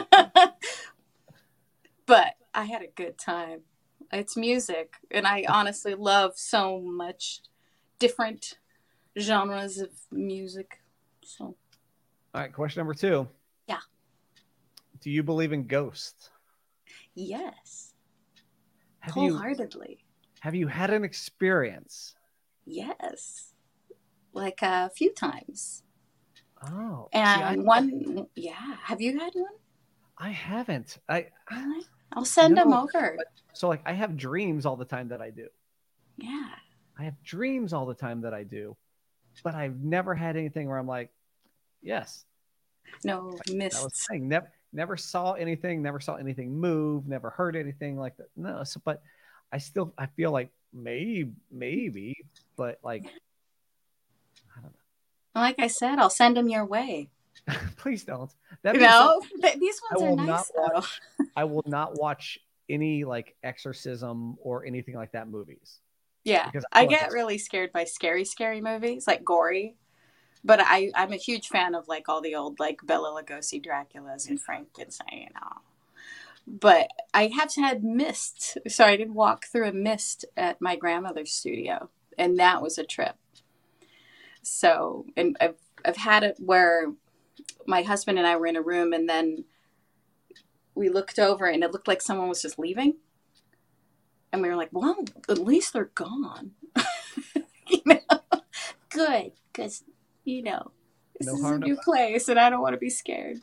[0.08, 0.46] yeah
[2.06, 3.62] but i had a good time
[4.20, 7.42] it's music and i honestly love so much
[8.00, 8.58] different
[9.20, 10.82] genres of music
[11.24, 11.56] so all
[12.34, 13.28] right question number two
[13.68, 13.80] yeah
[15.02, 16.30] do you believe in ghosts
[17.14, 17.94] yes
[19.00, 20.06] Have wholeheartedly
[20.46, 22.14] have you had an experience?
[22.68, 23.56] Yes,
[24.32, 25.82] like a few times.
[26.68, 28.76] Oh, and see, one, yeah.
[28.84, 29.56] Have you had one?
[30.20, 31.00] I haven't.
[31.10, 31.30] I.
[31.50, 31.88] Really?
[32.14, 33.18] I'll send no, them over.
[33.56, 35.48] So, like, I have dreams all the time that I do.
[36.18, 36.50] Yeah.
[37.00, 38.76] I have dreams all the time that I do,
[39.44, 41.10] but I've never had anything where I'm like,
[41.82, 42.26] yes.
[43.04, 43.82] No, like, missed.
[43.82, 48.16] I was saying, never, never saw anything, never saw anything move, never heard anything like
[48.18, 48.30] that.
[48.38, 49.02] No, so, but
[49.52, 52.16] I still I feel like maybe maybe,
[52.58, 53.06] but like
[54.56, 54.74] I don't
[55.36, 55.42] know.
[55.42, 57.10] Like I said, I'll send them your way.
[57.78, 58.32] Please don't.
[58.52, 60.52] You That'd be know, so- Th- these ones are nice.
[60.56, 61.02] watch.
[61.36, 65.80] I will not watch any like exorcism or anything like that movies.
[66.24, 69.76] Yeah, because I like get really scared by scary, scary movies, like gory.
[70.44, 74.30] But I, I'm a huge fan of like all the old like Bela Lugosi Draculas
[74.30, 75.62] and Frankenstein and all.
[76.48, 81.32] But I have had mist, so I did walk through a mist at my grandmother's
[81.32, 83.16] studio, and that was a trip.
[84.44, 86.92] So, and I've I've had it where
[87.66, 89.46] my husband and I were in a room, and then
[90.76, 92.96] we looked over, and it looked like someone was just leaving
[94.36, 94.98] and we were like, well,
[95.30, 96.52] at least they're gone.
[97.70, 98.20] you know,
[98.90, 99.84] good, because
[100.26, 100.72] you know
[101.18, 103.38] this No is a new place, and I don't want to be scared.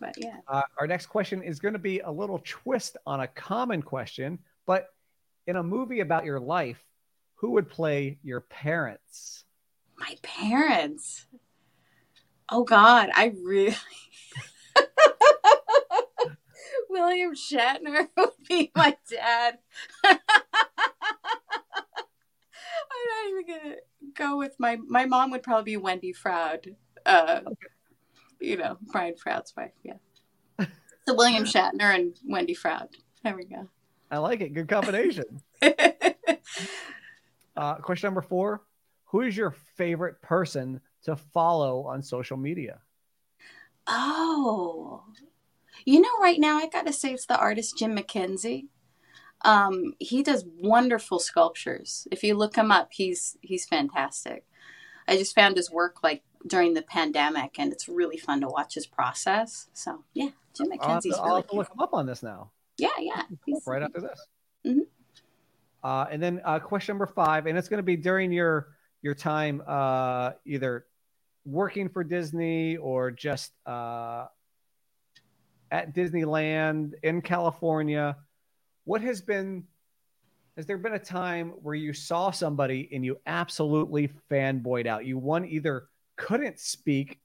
[0.00, 3.26] But yeah, Uh, our next question is going to be a little twist on a
[3.26, 4.88] common question, but
[5.46, 6.82] in a movie about your life,
[7.34, 9.44] who would play your parents?
[9.98, 11.26] my parents.
[12.50, 13.76] Oh God, I really.
[16.96, 19.58] William Shatner would be my dad.
[20.04, 20.18] I'm
[23.10, 23.76] not even gonna
[24.14, 26.74] go with my my mom would probably be Wendy Froud.
[27.04, 27.40] Uh,
[28.40, 29.72] you know, Brian Froud's wife.
[29.84, 29.94] Yeah.
[31.06, 32.88] So William Shatner and Wendy Froud.
[33.22, 33.68] There we go.
[34.10, 34.54] I like it.
[34.54, 35.42] Good combination.
[37.56, 38.62] uh, question number four
[39.06, 42.80] Who is your favorite person to follow on social media?
[43.86, 45.04] Oh,
[45.86, 48.66] you know, right now I gotta say it's the artist Jim McKenzie.
[49.42, 52.08] Um, he does wonderful sculptures.
[52.10, 54.44] If you look him up, he's he's fantastic.
[55.08, 58.74] I just found his work like during the pandemic, and it's really fun to watch
[58.74, 59.68] his process.
[59.72, 61.58] So yeah, Jim I'll to, McKenzie's I'll really have to cool.
[61.60, 62.50] look him up on this now.
[62.78, 63.22] Yeah, yeah.
[63.66, 64.26] Right after this.
[64.66, 64.86] Mhm.
[65.84, 68.68] Uh, and then uh, question number five, and it's going to be during your
[69.02, 70.86] your time uh, either
[71.44, 74.26] working for Disney or just uh,
[75.70, 78.16] at Disneyland in California.
[78.84, 79.64] What has been
[80.56, 85.04] has there been a time where you saw somebody and you absolutely fanboyed out?
[85.04, 87.20] You one either couldn't speak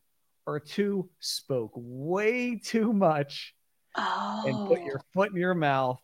[0.46, 3.56] or two spoke way too much
[3.96, 4.86] oh, and put oh.
[4.86, 6.00] your foot in your mouth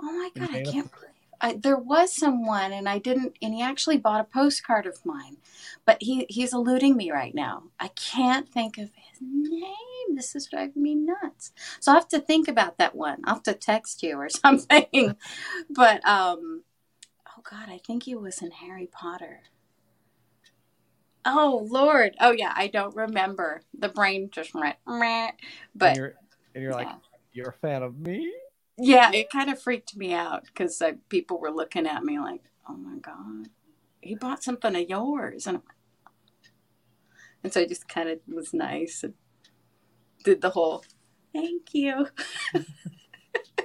[0.00, 3.62] Oh my god, I can't believe I, there was someone and I didn't and he
[3.62, 5.36] actually bought a postcard of mine.
[5.84, 7.64] But he he's eluding me right now.
[7.78, 10.14] I can't think of his name.
[10.14, 11.52] This is driving me nuts.
[11.80, 13.18] So I have to think about that one.
[13.24, 15.16] I'll have to text you or something.
[15.70, 16.62] but um
[17.28, 19.40] oh god, I think he was in Harry Potter.
[21.24, 22.14] Oh Lord.
[22.20, 23.62] Oh yeah, I don't remember.
[23.78, 25.28] The brain just went meh.
[25.28, 25.32] and
[25.74, 26.14] But you're
[26.54, 26.88] and you're like
[27.32, 28.32] you're a fan of me
[28.78, 32.42] Yeah, it kind of freaked me out because uh, people were looking at me like,
[32.68, 33.48] "Oh my god,
[34.02, 35.62] he bought something of yours," and
[37.42, 39.14] and so I just kind of was nice and
[40.24, 40.84] did the whole
[41.32, 42.08] "thank you."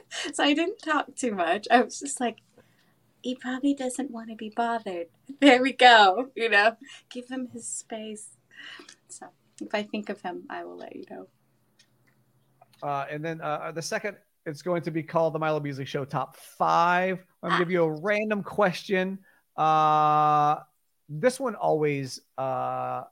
[0.33, 1.67] so I didn't talk too much.
[1.71, 2.39] I was just like,
[3.21, 5.07] "He probably doesn't want to be bothered."
[5.41, 6.31] There we go.
[6.35, 6.77] You know,
[7.09, 8.37] give him his space.
[9.09, 9.27] So
[9.61, 11.27] if I think of him, I will let you know.
[12.83, 16.05] uh, and then uh, the second it's going to be called the Milo Beasley Show
[16.05, 17.23] Top Five.
[17.43, 19.19] I'm gonna give you a random question.
[19.55, 20.57] Uh,
[21.09, 23.03] this one always uh,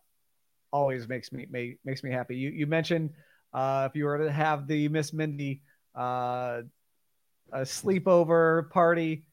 [0.72, 2.36] always makes me ma- makes me happy.
[2.36, 3.12] You you mentioned
[3.54, 5.62] uh, if you were to have the Miss Mindy
[5.96, 6.62] uh,
[7.52, 9.26] a sleepover party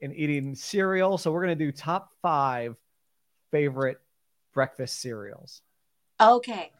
[0.00, 2.76] and eating cereal, so we're gonna do top five
[3.50, 3.98] favorite
[4.52, 5.62] breakfast cereals.
[6.20, 6.70] Okay.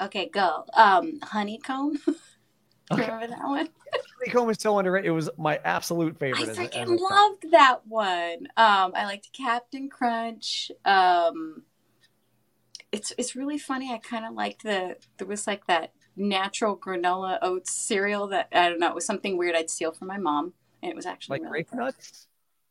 [0.00, 0.64] Okay, go.
[0.74, 1.98] Um, honeycomb.
[2.92, 3.02] Okay.
[3.02, 3.68] Remember that one?
[4.20, 5.08] Honeycomb is so underrated.
[5.08, 6.48] It was my absolute favorite.
[6.48, 8.48] I as a- as freaking loved that one.
[8.56, 10.70] Um, I liked Captain Crunch.
[10.84, 11.62] Um,
[12.92, 13.92] it's it's really funny.
[13.92, 18.68] I kind of liked the there was like that natural granola oats cereal that I
[18.68, 18.88] don't know.
[18.88, 21.62] It was something weird I'd steal from my mom, and it was actually like really
[21.64, 22.26] grape nuts.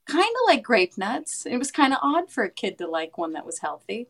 [0.07, 1.45] kind of like grape nuts.
[1.45, 4.07] It was kind of odd for a kid to like one that was healthy.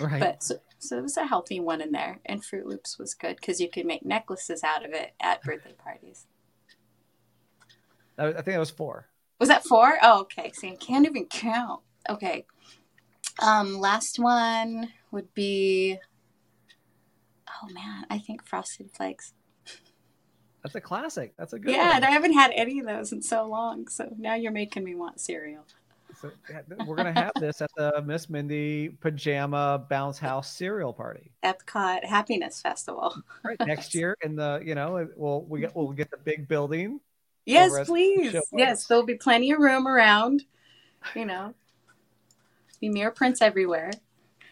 [0.00, 0.18] Right.
[0.18, 3.36] But so, so there was a healthy one in there, and Froot Loops was good
[3.36, 6.26] because you could make necklaces out of it at birthday parties.
[8.18, 9.06] I I think that was four.
[9.38, 9.98] Was that four?
[10.02, 10.50] Oh, okay.
[10.52, 11.82] See, I can't even count.
[12.10, 12.46] Okay.
[13.40, 15.98] Um, last one would be.
[17.48, 19.34] Oh man, I think Frosted Flakes.
[20.64, 21.34] That's a classic.
[21.36, 21.96] That's a good yeah, one.
[21.96, 23.86] and I haven't had any of those in so long.
[23.86, 25.64] So now you're making me want cereal.
[26.22, 26.30] So,
[26.86, 32.62] we're gonna have this at the Miss Mindy Pajama Bounce House cereal party Epcot Happiness
[32.62, 33.14] Festival.
[33.44, 34.16] right next year.
[34.22, 37.00] In the you know we'll we get we'll get the big building.
[37.44, 38.36] Yes, please.
[38.52, 40.44] Yes, there'll be plenty of room around.
[41.16, 41.54] You know,
[42.80, 43.90] be mirror prints everywhere.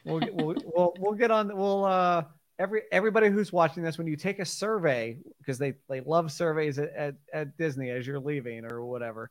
[0.05, 1.57] we'll, we'll, we'll, we'll get on.
[1.57, 2.25] We'll, uh,
[2.59, 6.79] every, everybody who's watching this, when you take a survey, because they, they love surveys
[6.79, 9.31] at, at, at Disney as you're leaving or whatever,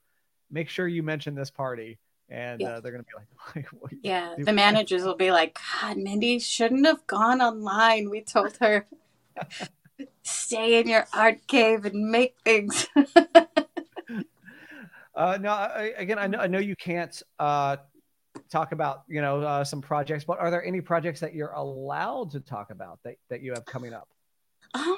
[0.51, 1.97] make sure you mention this party
[2.29, 2.67] and Yeah.
[2.69, 3.17] uh, they're gonna be
[3.55, 8.09] like, what Yeah, the managers will be like, God, Mindy shouldn't have gone online.
[8.09, 8.87] We told her,
[10.23, 12.87] stay in your art cave and make things.
[15.15, 17.75] Uh, no, I, again, I know, I know you can't uh,
[18.49, 22.31] talk about you know uh, some projects, but are there any projects that you're allowed
[22.31, 24.07] to talk about that, that you have coming up?
[24.75, 24.97] um,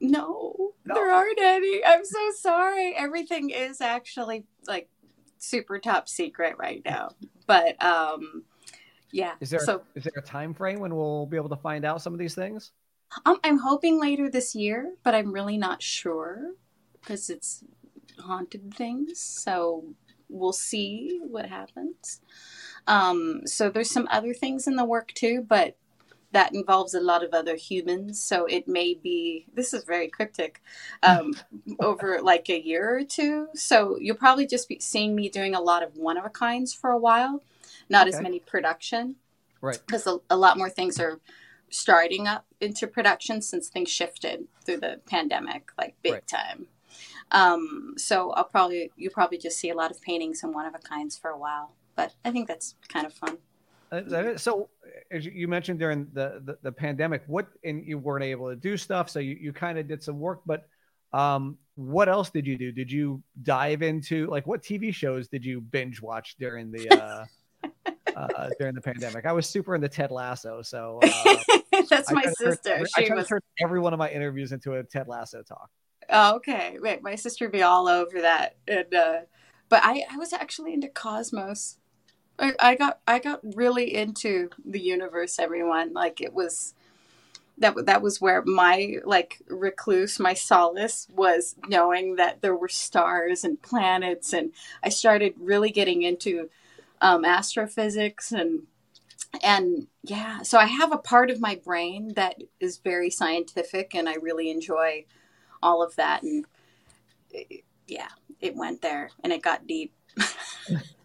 [0.00, 0.94] no, No.
[0.94, 1.84] there aren't any.
[1.84, 2.94] I'm so sorry.
[2.96, 4.88] Everything is actually like
[5.42, 7.10] super top secret right now.
[7.46, 8.44] But um,
[9.10, 9.34] yeah.
[9.40, 12.00] Is there so is there a time frame when we'll be able to find out
[12.02, 12.72] some of these things?
[13.26, 16.54] um, I'm hoping later this year, but I'm really not sure
[17.00, 17.64] because it's
[18.18, 19.20] haunted things.
[19.20, 19.84] So
[20.28, 22.20] we'll see what happens.
[22.86, 25.76] Um, so there's some other things in the work too, but
[26.32, 28.22] that involves a lot of other humans.
[28.22, 30.62] So it may be, this is very cryptic,
[31.02, 31.34] um,
[31.80, 33.48] over like a year or two.
[33.54, 36.74] So you'll probably just be seeing me doing a lot of one of a kinds
[36.74, 37.42] for a while,
[37.88, 39.16] not as many production
[39.60, 39.80] Right.
[39.86, 41.20] because a, a lot more things are
[41.70, 46.26] starting up into production since things shifted through the pandemic, like big Right.
[46.26, 46.66] time.
[47.30, 50.74] Um, so I'll probably you'll probably just see a lot of paintings and one of
[50.74, 51.74] a kinds for a while.
[51.94, 53.38] But I think that's kind of fun.
[53.92, 54.70] Uh, So,
[55.10, 58.76] as you- mentioned during the, the, the pandemic, what and you weren't able to do
[58.76, 60.40] stuff, so you, you kind of did some work.
[60.46, 60.66] But
[61.12, 62.72] um, what else did you do?
[62.72, 67.24] Did you dive into like what TV shows did you binge watch during the uh,
[68.16, 69.26] uh, during the pandemic?
[69.26, 71.36] I was super into Ted Lasso, so uh,
[71.90, 72.70] that's I my to turn sister.
[72.72, 75.42] every- I She was to turn every one of my interviews into a Ted Lasso
[75.42, 75.68] talk.
[76.08, 76.78] oh, okay.
[76.80, 78.56] Wait, my sister would be all over that.
[78.66, 79.18] And uh,
[79.68, 81.76] but I, I was actually into Cosmos.
[82.38, 85.38] I, got I got really into the universe.
[85.38, 86.74] Everyone like it was
[87.58, 93.44] that that was where my like recluse my solace was knowing that there were stars
[93.44, 94.52] and planets and
[94.82, 96.48] i started really getting into
[97.00, 98.62] um, astrophysics and
[99.42, 104.08] and yeah so i have a part of my brain that is very scientific and
[104.08, 105.04] i really enjoy
[105.62, 106.44] all of that and
[107.86, 108.08] yeah
[108.40, 109.92] it went there and it got deep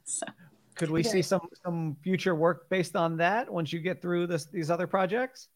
[0.78, 4.46] Could we see some some future work based on that once you get through this
[4.46, 5.50] these other projects?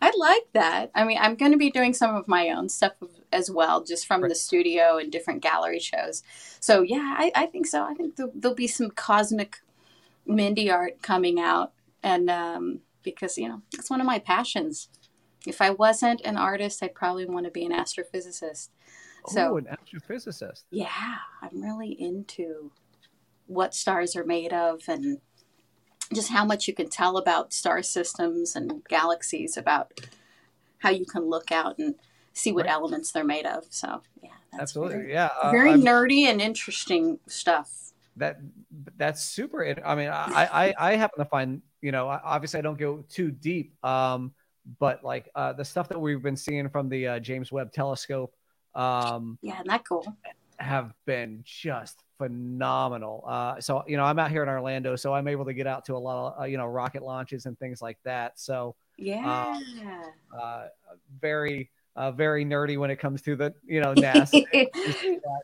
[0.00, 0.90] I like that.
[0.94, 2.92] I mean, I'm going to be doing some of my own stuff
[3.30, 4.28] as well, just from Right.
[4.30, 6.22] the studio and different gallery shows.
[6.60, 7.82] So, yeah, I, I think so.
[7.84, 9.58] I think there'll, there'll be some cosmic
[10.24, 11.72] Mindy art coming out.
[12.02, 14.88] And um, because, you know, it's one of my passions.
[15.46, 18.70] If I wasn't an artist, I'd probably want to be an astrophysicist.
[19.28, 20.62] So- an astrophysicist.
[20.70, 22.70] Yeah, I'm really into
[23.46, 25.20] what stars are made of and
[26.14, 29.92] just how much you can tell about star systems and galaxies about
[30.78, 31.94] how you can look out and
[32.32, 32.72] see what Right.
[32.72, 33.64] elements they're made of.
[33.70, 35.30] So, yeah, that's Absolutely, very, yeah.
[35.42, 37.70] uh, very I'm- nerdy and interesting stuff.
[38.18, 38.38] that
[38.96, 42.78] that's super i mean I, I i happen to find you know obviously i don't
[42.78, 44.32] go too deep um
[44.78, 48.32] but like uh the stuff that we've been seeing from the uh, james webb telescope
[48.74, 50.16] um Yeah, isn't that cool?
[50.58, 55.28] have been just phenomenal uh so you know i'm out here in orlando so i'm
[55.28, 57.82] able to get out to a lot of uh, you know rocket launches and things
[57.82, 59.44] like that so Yeah.
[60.38, 60.66] uh
[61.20, 64.42] very uh very nerdy when it comes to the you know nasa.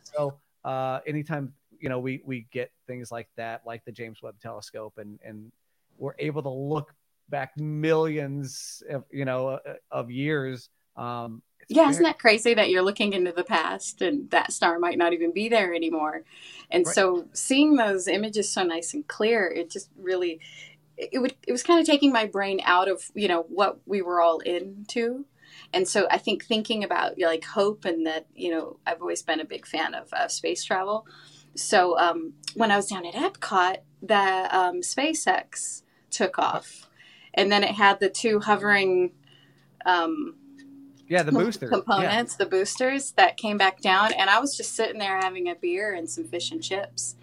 [0.02, 4.36] So uh, anytime you know we we get things like that, like the James Webb
[4.40, 5.50] Telescope, and and
[5.98, 6.94] we're able to look
[7.28, 10.68] back millions, of, you know, uh, of years.
[10.96, 14.78] Um, it's Yeah, isn't that crazy that you're looking into the past and that star
[14.78, 16.24] might not even be there anymore?
[16.70, 16.94] And Right.
[16.94, 20.40] so seeing those images so nice and clear, it just really
[20.96, 24.02] it would it was kind of taking my brain out of, you know, what we
[24.02, 25.26] were all into.
[25.72, 29.00] And so I think thinking about you know, like hope and that, you know, I've
[29.00, 31.06] always been a big fan of uh, space travel.
[31.54, 36.88] So um, when I was down at Epcot, the um, SpaceX took off,
[37.34, 39.12] and then it had the two hovering
[39.84, 40.36] um,
[41.12, 41.72] yeah, the booster Yeah.
[41.78, 45.54] components, the boosters that came back down, and I was just sitting there having a
[45.54, 47.16] beer and some fish and chips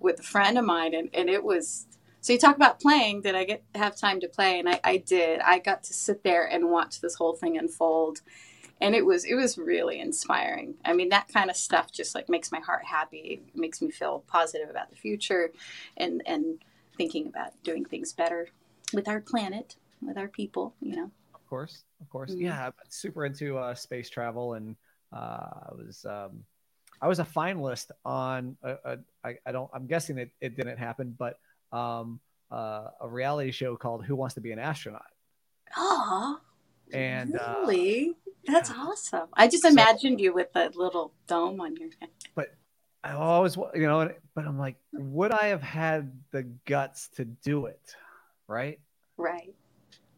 [0.00, 1.86] with a friend of mine, and, and it was.
[2.20, 3.22] So you talk about playing.
[3.22, 4.58] Did I get have time to play?
[4.58, 5.38] And I, I did.
[5.40, 8.20] I got to sit there and watch this whole thing unfold,
[8.80, 10.74] and it was it was really inspiring.
[10.84, 13.18] I mean, that kind of stuff just like makes my heart happy.
[13.18, 15.52] It makes me feel positive about the future,
[15.96, 16.58] and and
[16.96, 18.48] thinking about doing things better
[18.92, 20.74] with our planet, with our people.
[20.80, 21.10] You know.
[21.46, 22.32] Of course, of course.
[22.32, 22.40] Mhm.
[22.40, 24.74] Yeah, super into uh, space travel, and
[25.12, 26.42] uh, I was um,
[27.00, 30.78] I was a finalist on a, a, I, I don't I'm guessing it, it didn't
[30.78, 31.38] happen, but
[31.70, 32.18] um,
[32.50, 35.06] uh, a reality show called Who Wants to Be an Astronaut.
[35.76, 36.40] Oh,
[36.92, 38.16] And uh, really?
[38.48, 39.28] That's awesome.
[39.34, 42.10] I just so- imagined you with that little dome on your head.
[42.34, 42.54] But
[43.04, 47.24] I always, wa- you know, but I'm like, would I have had the guts to
[47.24, 47.94] do it?
[48.48, 48.80] Right?
[49.16, 49.54] Right.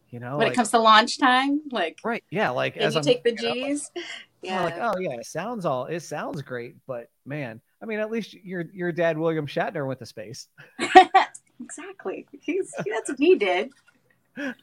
[0.09, 2.23] You know, when like, it comes to launch time, like, right?
[2.31, 3.91] Yeah, like as you I'm take the you know, G's?
[4.41, 4.63] Yeah.
[4.63, 8.33] like, oh yeah, it sounds all, it sounds great, but man, I mean, at least
[8.33, 10.47] your your dad William Shatner went to space.
[11.61, 12.25] exactly.
[12.41, 13.69] He's, that's what he did.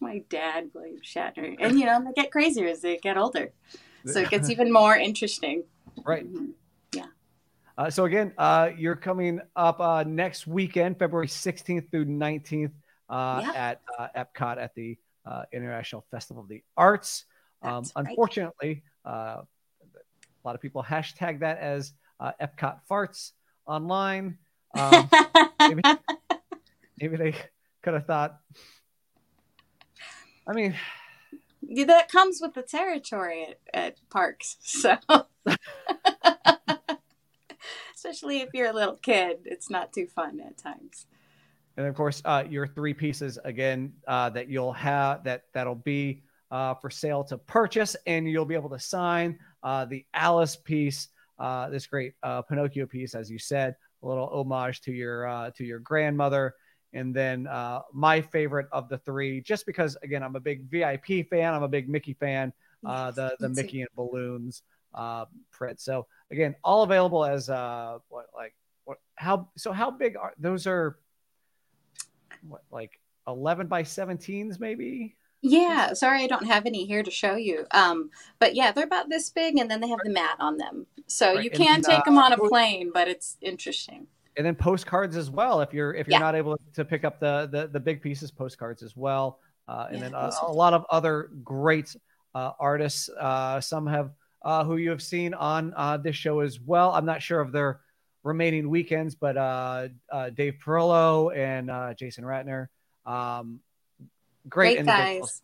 [0.00, 1.56] My dad, William Shatner.
[1.60, 3.52] And, you know, they get crazier as they get older.
[4.04, 5.64] So it gets even more interesting.
[6.04, 6.30] right.
[6.30, 6.52] Mhm.
[7.80, 12.72] Uh, so again, uh, you're coming up uh, next weekend, February 16th through 19th,
[13.10, 13.52] uh, Yeah.
[13.52, 14.96] at uh, Epcot at the
[15.26, 17.24] uh, International Festival of the Arts.
[17.62, 17.92] Um, right.
[17.96, 23.32] unfortunately, uh, a lot of people hashtag that as uh, Epcot farts
[23.66, 24.38] online.
[24.74, 25.10] Um,
[25.60, 25.82] maybe,
[27.00, 27.34] maybe they
[27.82, 28.38] could have thought.
[30.46, 30.74] I mean,
[31.60, 34.56] Yeah, that comes with the territory at, at parks.
[34.60, 34.96] So,
[37.94, 41.06] especially if you're a little kid, it's not too fun at times.
[41.80, 46.22] And of course, uh, your three pieces again uh, that you'll have that that'll be
[46.50, 51.08] uh, for sale to purchase, and you'll be able to sign uh, the Alice piece,
[51.38, 55.50] uh, this great uh, Pinocchio piece, as you said, a little homage to your uh,
[55.52, 56.54] to your grandmother,
[56.92, 61.28] and then uh, my favorite of the three, just because again I'm a big VIP
[61.28, 62.52] fan, I'm a big Mickey fan,
[62.84, 63.48] uh, the the.
[63.48, 64.62] Mickey and balloons
[64.94, 65.80] uh, print.
[65.80, 68.54] So again, all available as uh, what like
[68.84, 70.98] what how so how big are those are
[72.42, 77.34] what like 11 by 17s maybe Yeah, sorry I don't have any here to show
[77.34, 77.66] you.
[77.70, 80.86] Um, but yeah, they're about this big, and then they have the mat on them,
[81.06, 82.90] so Right, you can then, take them on a uh, plane.
[82.92, 84.06] But it's interesting.
[84.36, 86.18] and then postcards as well if you're if you're Yeah.
[86.18, 89.96] not able to pick up the the, the big pieces postcards as well uh, and
[89.96, 91.94] Yeah, then a, a lot of other great
[92.34, 94.10] uh, artists uh, some have
[94.44, 97.52] uh, who you have seen on uh, this show as well i'm not sure of
[97.52, 97.80] their
[98.22, 102.66] remaining weekends but uh, uh, dave perillo and uh, jason ratner
[103.06, 103.60] um,
[104.48, 105.42] great, Great guys.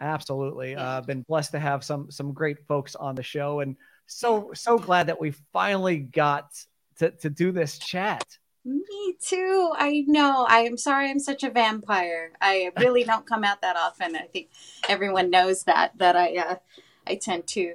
[0.00, 0.72] Absolutely.
[0.72, 0.96] Yeah.
[0.96, 4.78] Uh, been blessed to have some some great folks on the show, and so so
[4.78, 6.50] glad that we finally got
[6.98, 8.24] to to do this chat.
[8.64, 9.72] Me too.
[9.74, 10.44] I know.
[10.46, 12.32] I am sorry I'm such a vampire.
[12.42, 14.16] I really don't come out that often.
[14.16, 14.50] I think
[14.88, 16.56] everyone knows that that I uh,
[17.06, 17.74] I tend to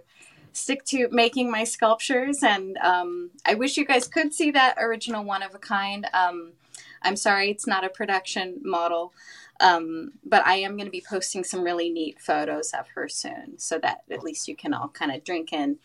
[0.56, 5.24] stick to making my sculptures and um, I wish you guys could see that original
[5.24, 6.08] one of a kind.
[6.14, 6.54] Um,
[7.02, 9.14] I'm sorry it's not a production model.
[9.62, 13.58] Um, but I am going to be posting some really neat photos of her soon
[13.58, 15.78] so that at least you can all kind of drink in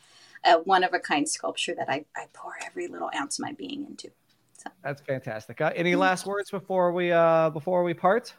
[0.45, 3.53] a one of a kind sculpture that I, I pour every little ounce of my
[3.53, 4.11] being into.
[4.83, 5.61] That's fantastic.
[5.61, 8.35] Uh, any last words before we uh before we part?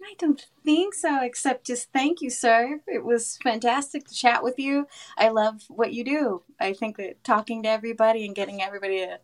[0.00, 2.80] I don't think so, except just thank you, sir.
[2.86, 4.86] It was fantastic to chat with you.
[5.16, 6.42] I love what you do.
[6.60, 9.18] I think that talking to everybody and getting everybody to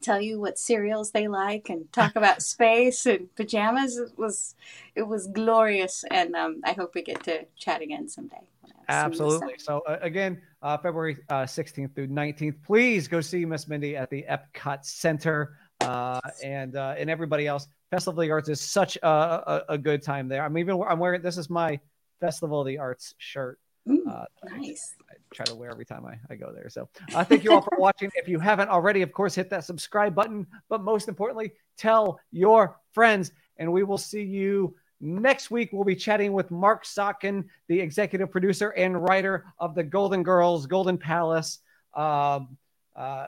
[0.00, 4.54] tell you what cereals they like and talk about space and pajamas it was
[4.94, 6.04] it was glorious.
[6.10, 8.46] And um, I hope we get to chat again someday.
[8.60, 9.58] when I have some new Absolutely.
[9.58, 12.62] So uh, again, uh, February uh, 16th through 19th.
[12.64, 17.68] Please go see Miss Mindy at the Epcot Center, uh, and uh, and everybody else.
[17.90, 20.44] Festival of the Arts is such a, a, a good time there.
[20.44, 21.80] I'm even I'm wearing this is my
[22.20, 23.58] Festival of the Arts shirt.
[23.88, 24.94] Mm, Uh, nice.
[25.10, 26.68] I try to wear every time I, I go there.
[26.68, 28.10] So uh, thank you all for watching.
[28.14, 30.46] If you haven't already, of course, hit that subscribe button.
[30.68, 33.32] But most importantly, tell your friends.
[33.56, 35.70] And we will see you next week.
[35.72, 40.66] We'll be chatting with Marc Sotkin, the executive producer and writer of the Golden Girls,
[40.66, 41.60] Golden Palace,
[41.94, 42.58] um,
[42.94, 43.26] uh,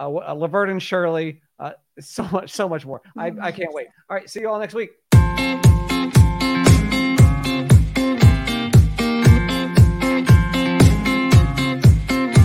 [0.00, 1.42] uh, uh, Laverne and Shirley.
[1.62, 3.00] Uh, so much, so much more.
[3.16, 3.86] I, I can't wait.
[4.10, 4.28] All right.
[4.28, 4.90] See you all next week.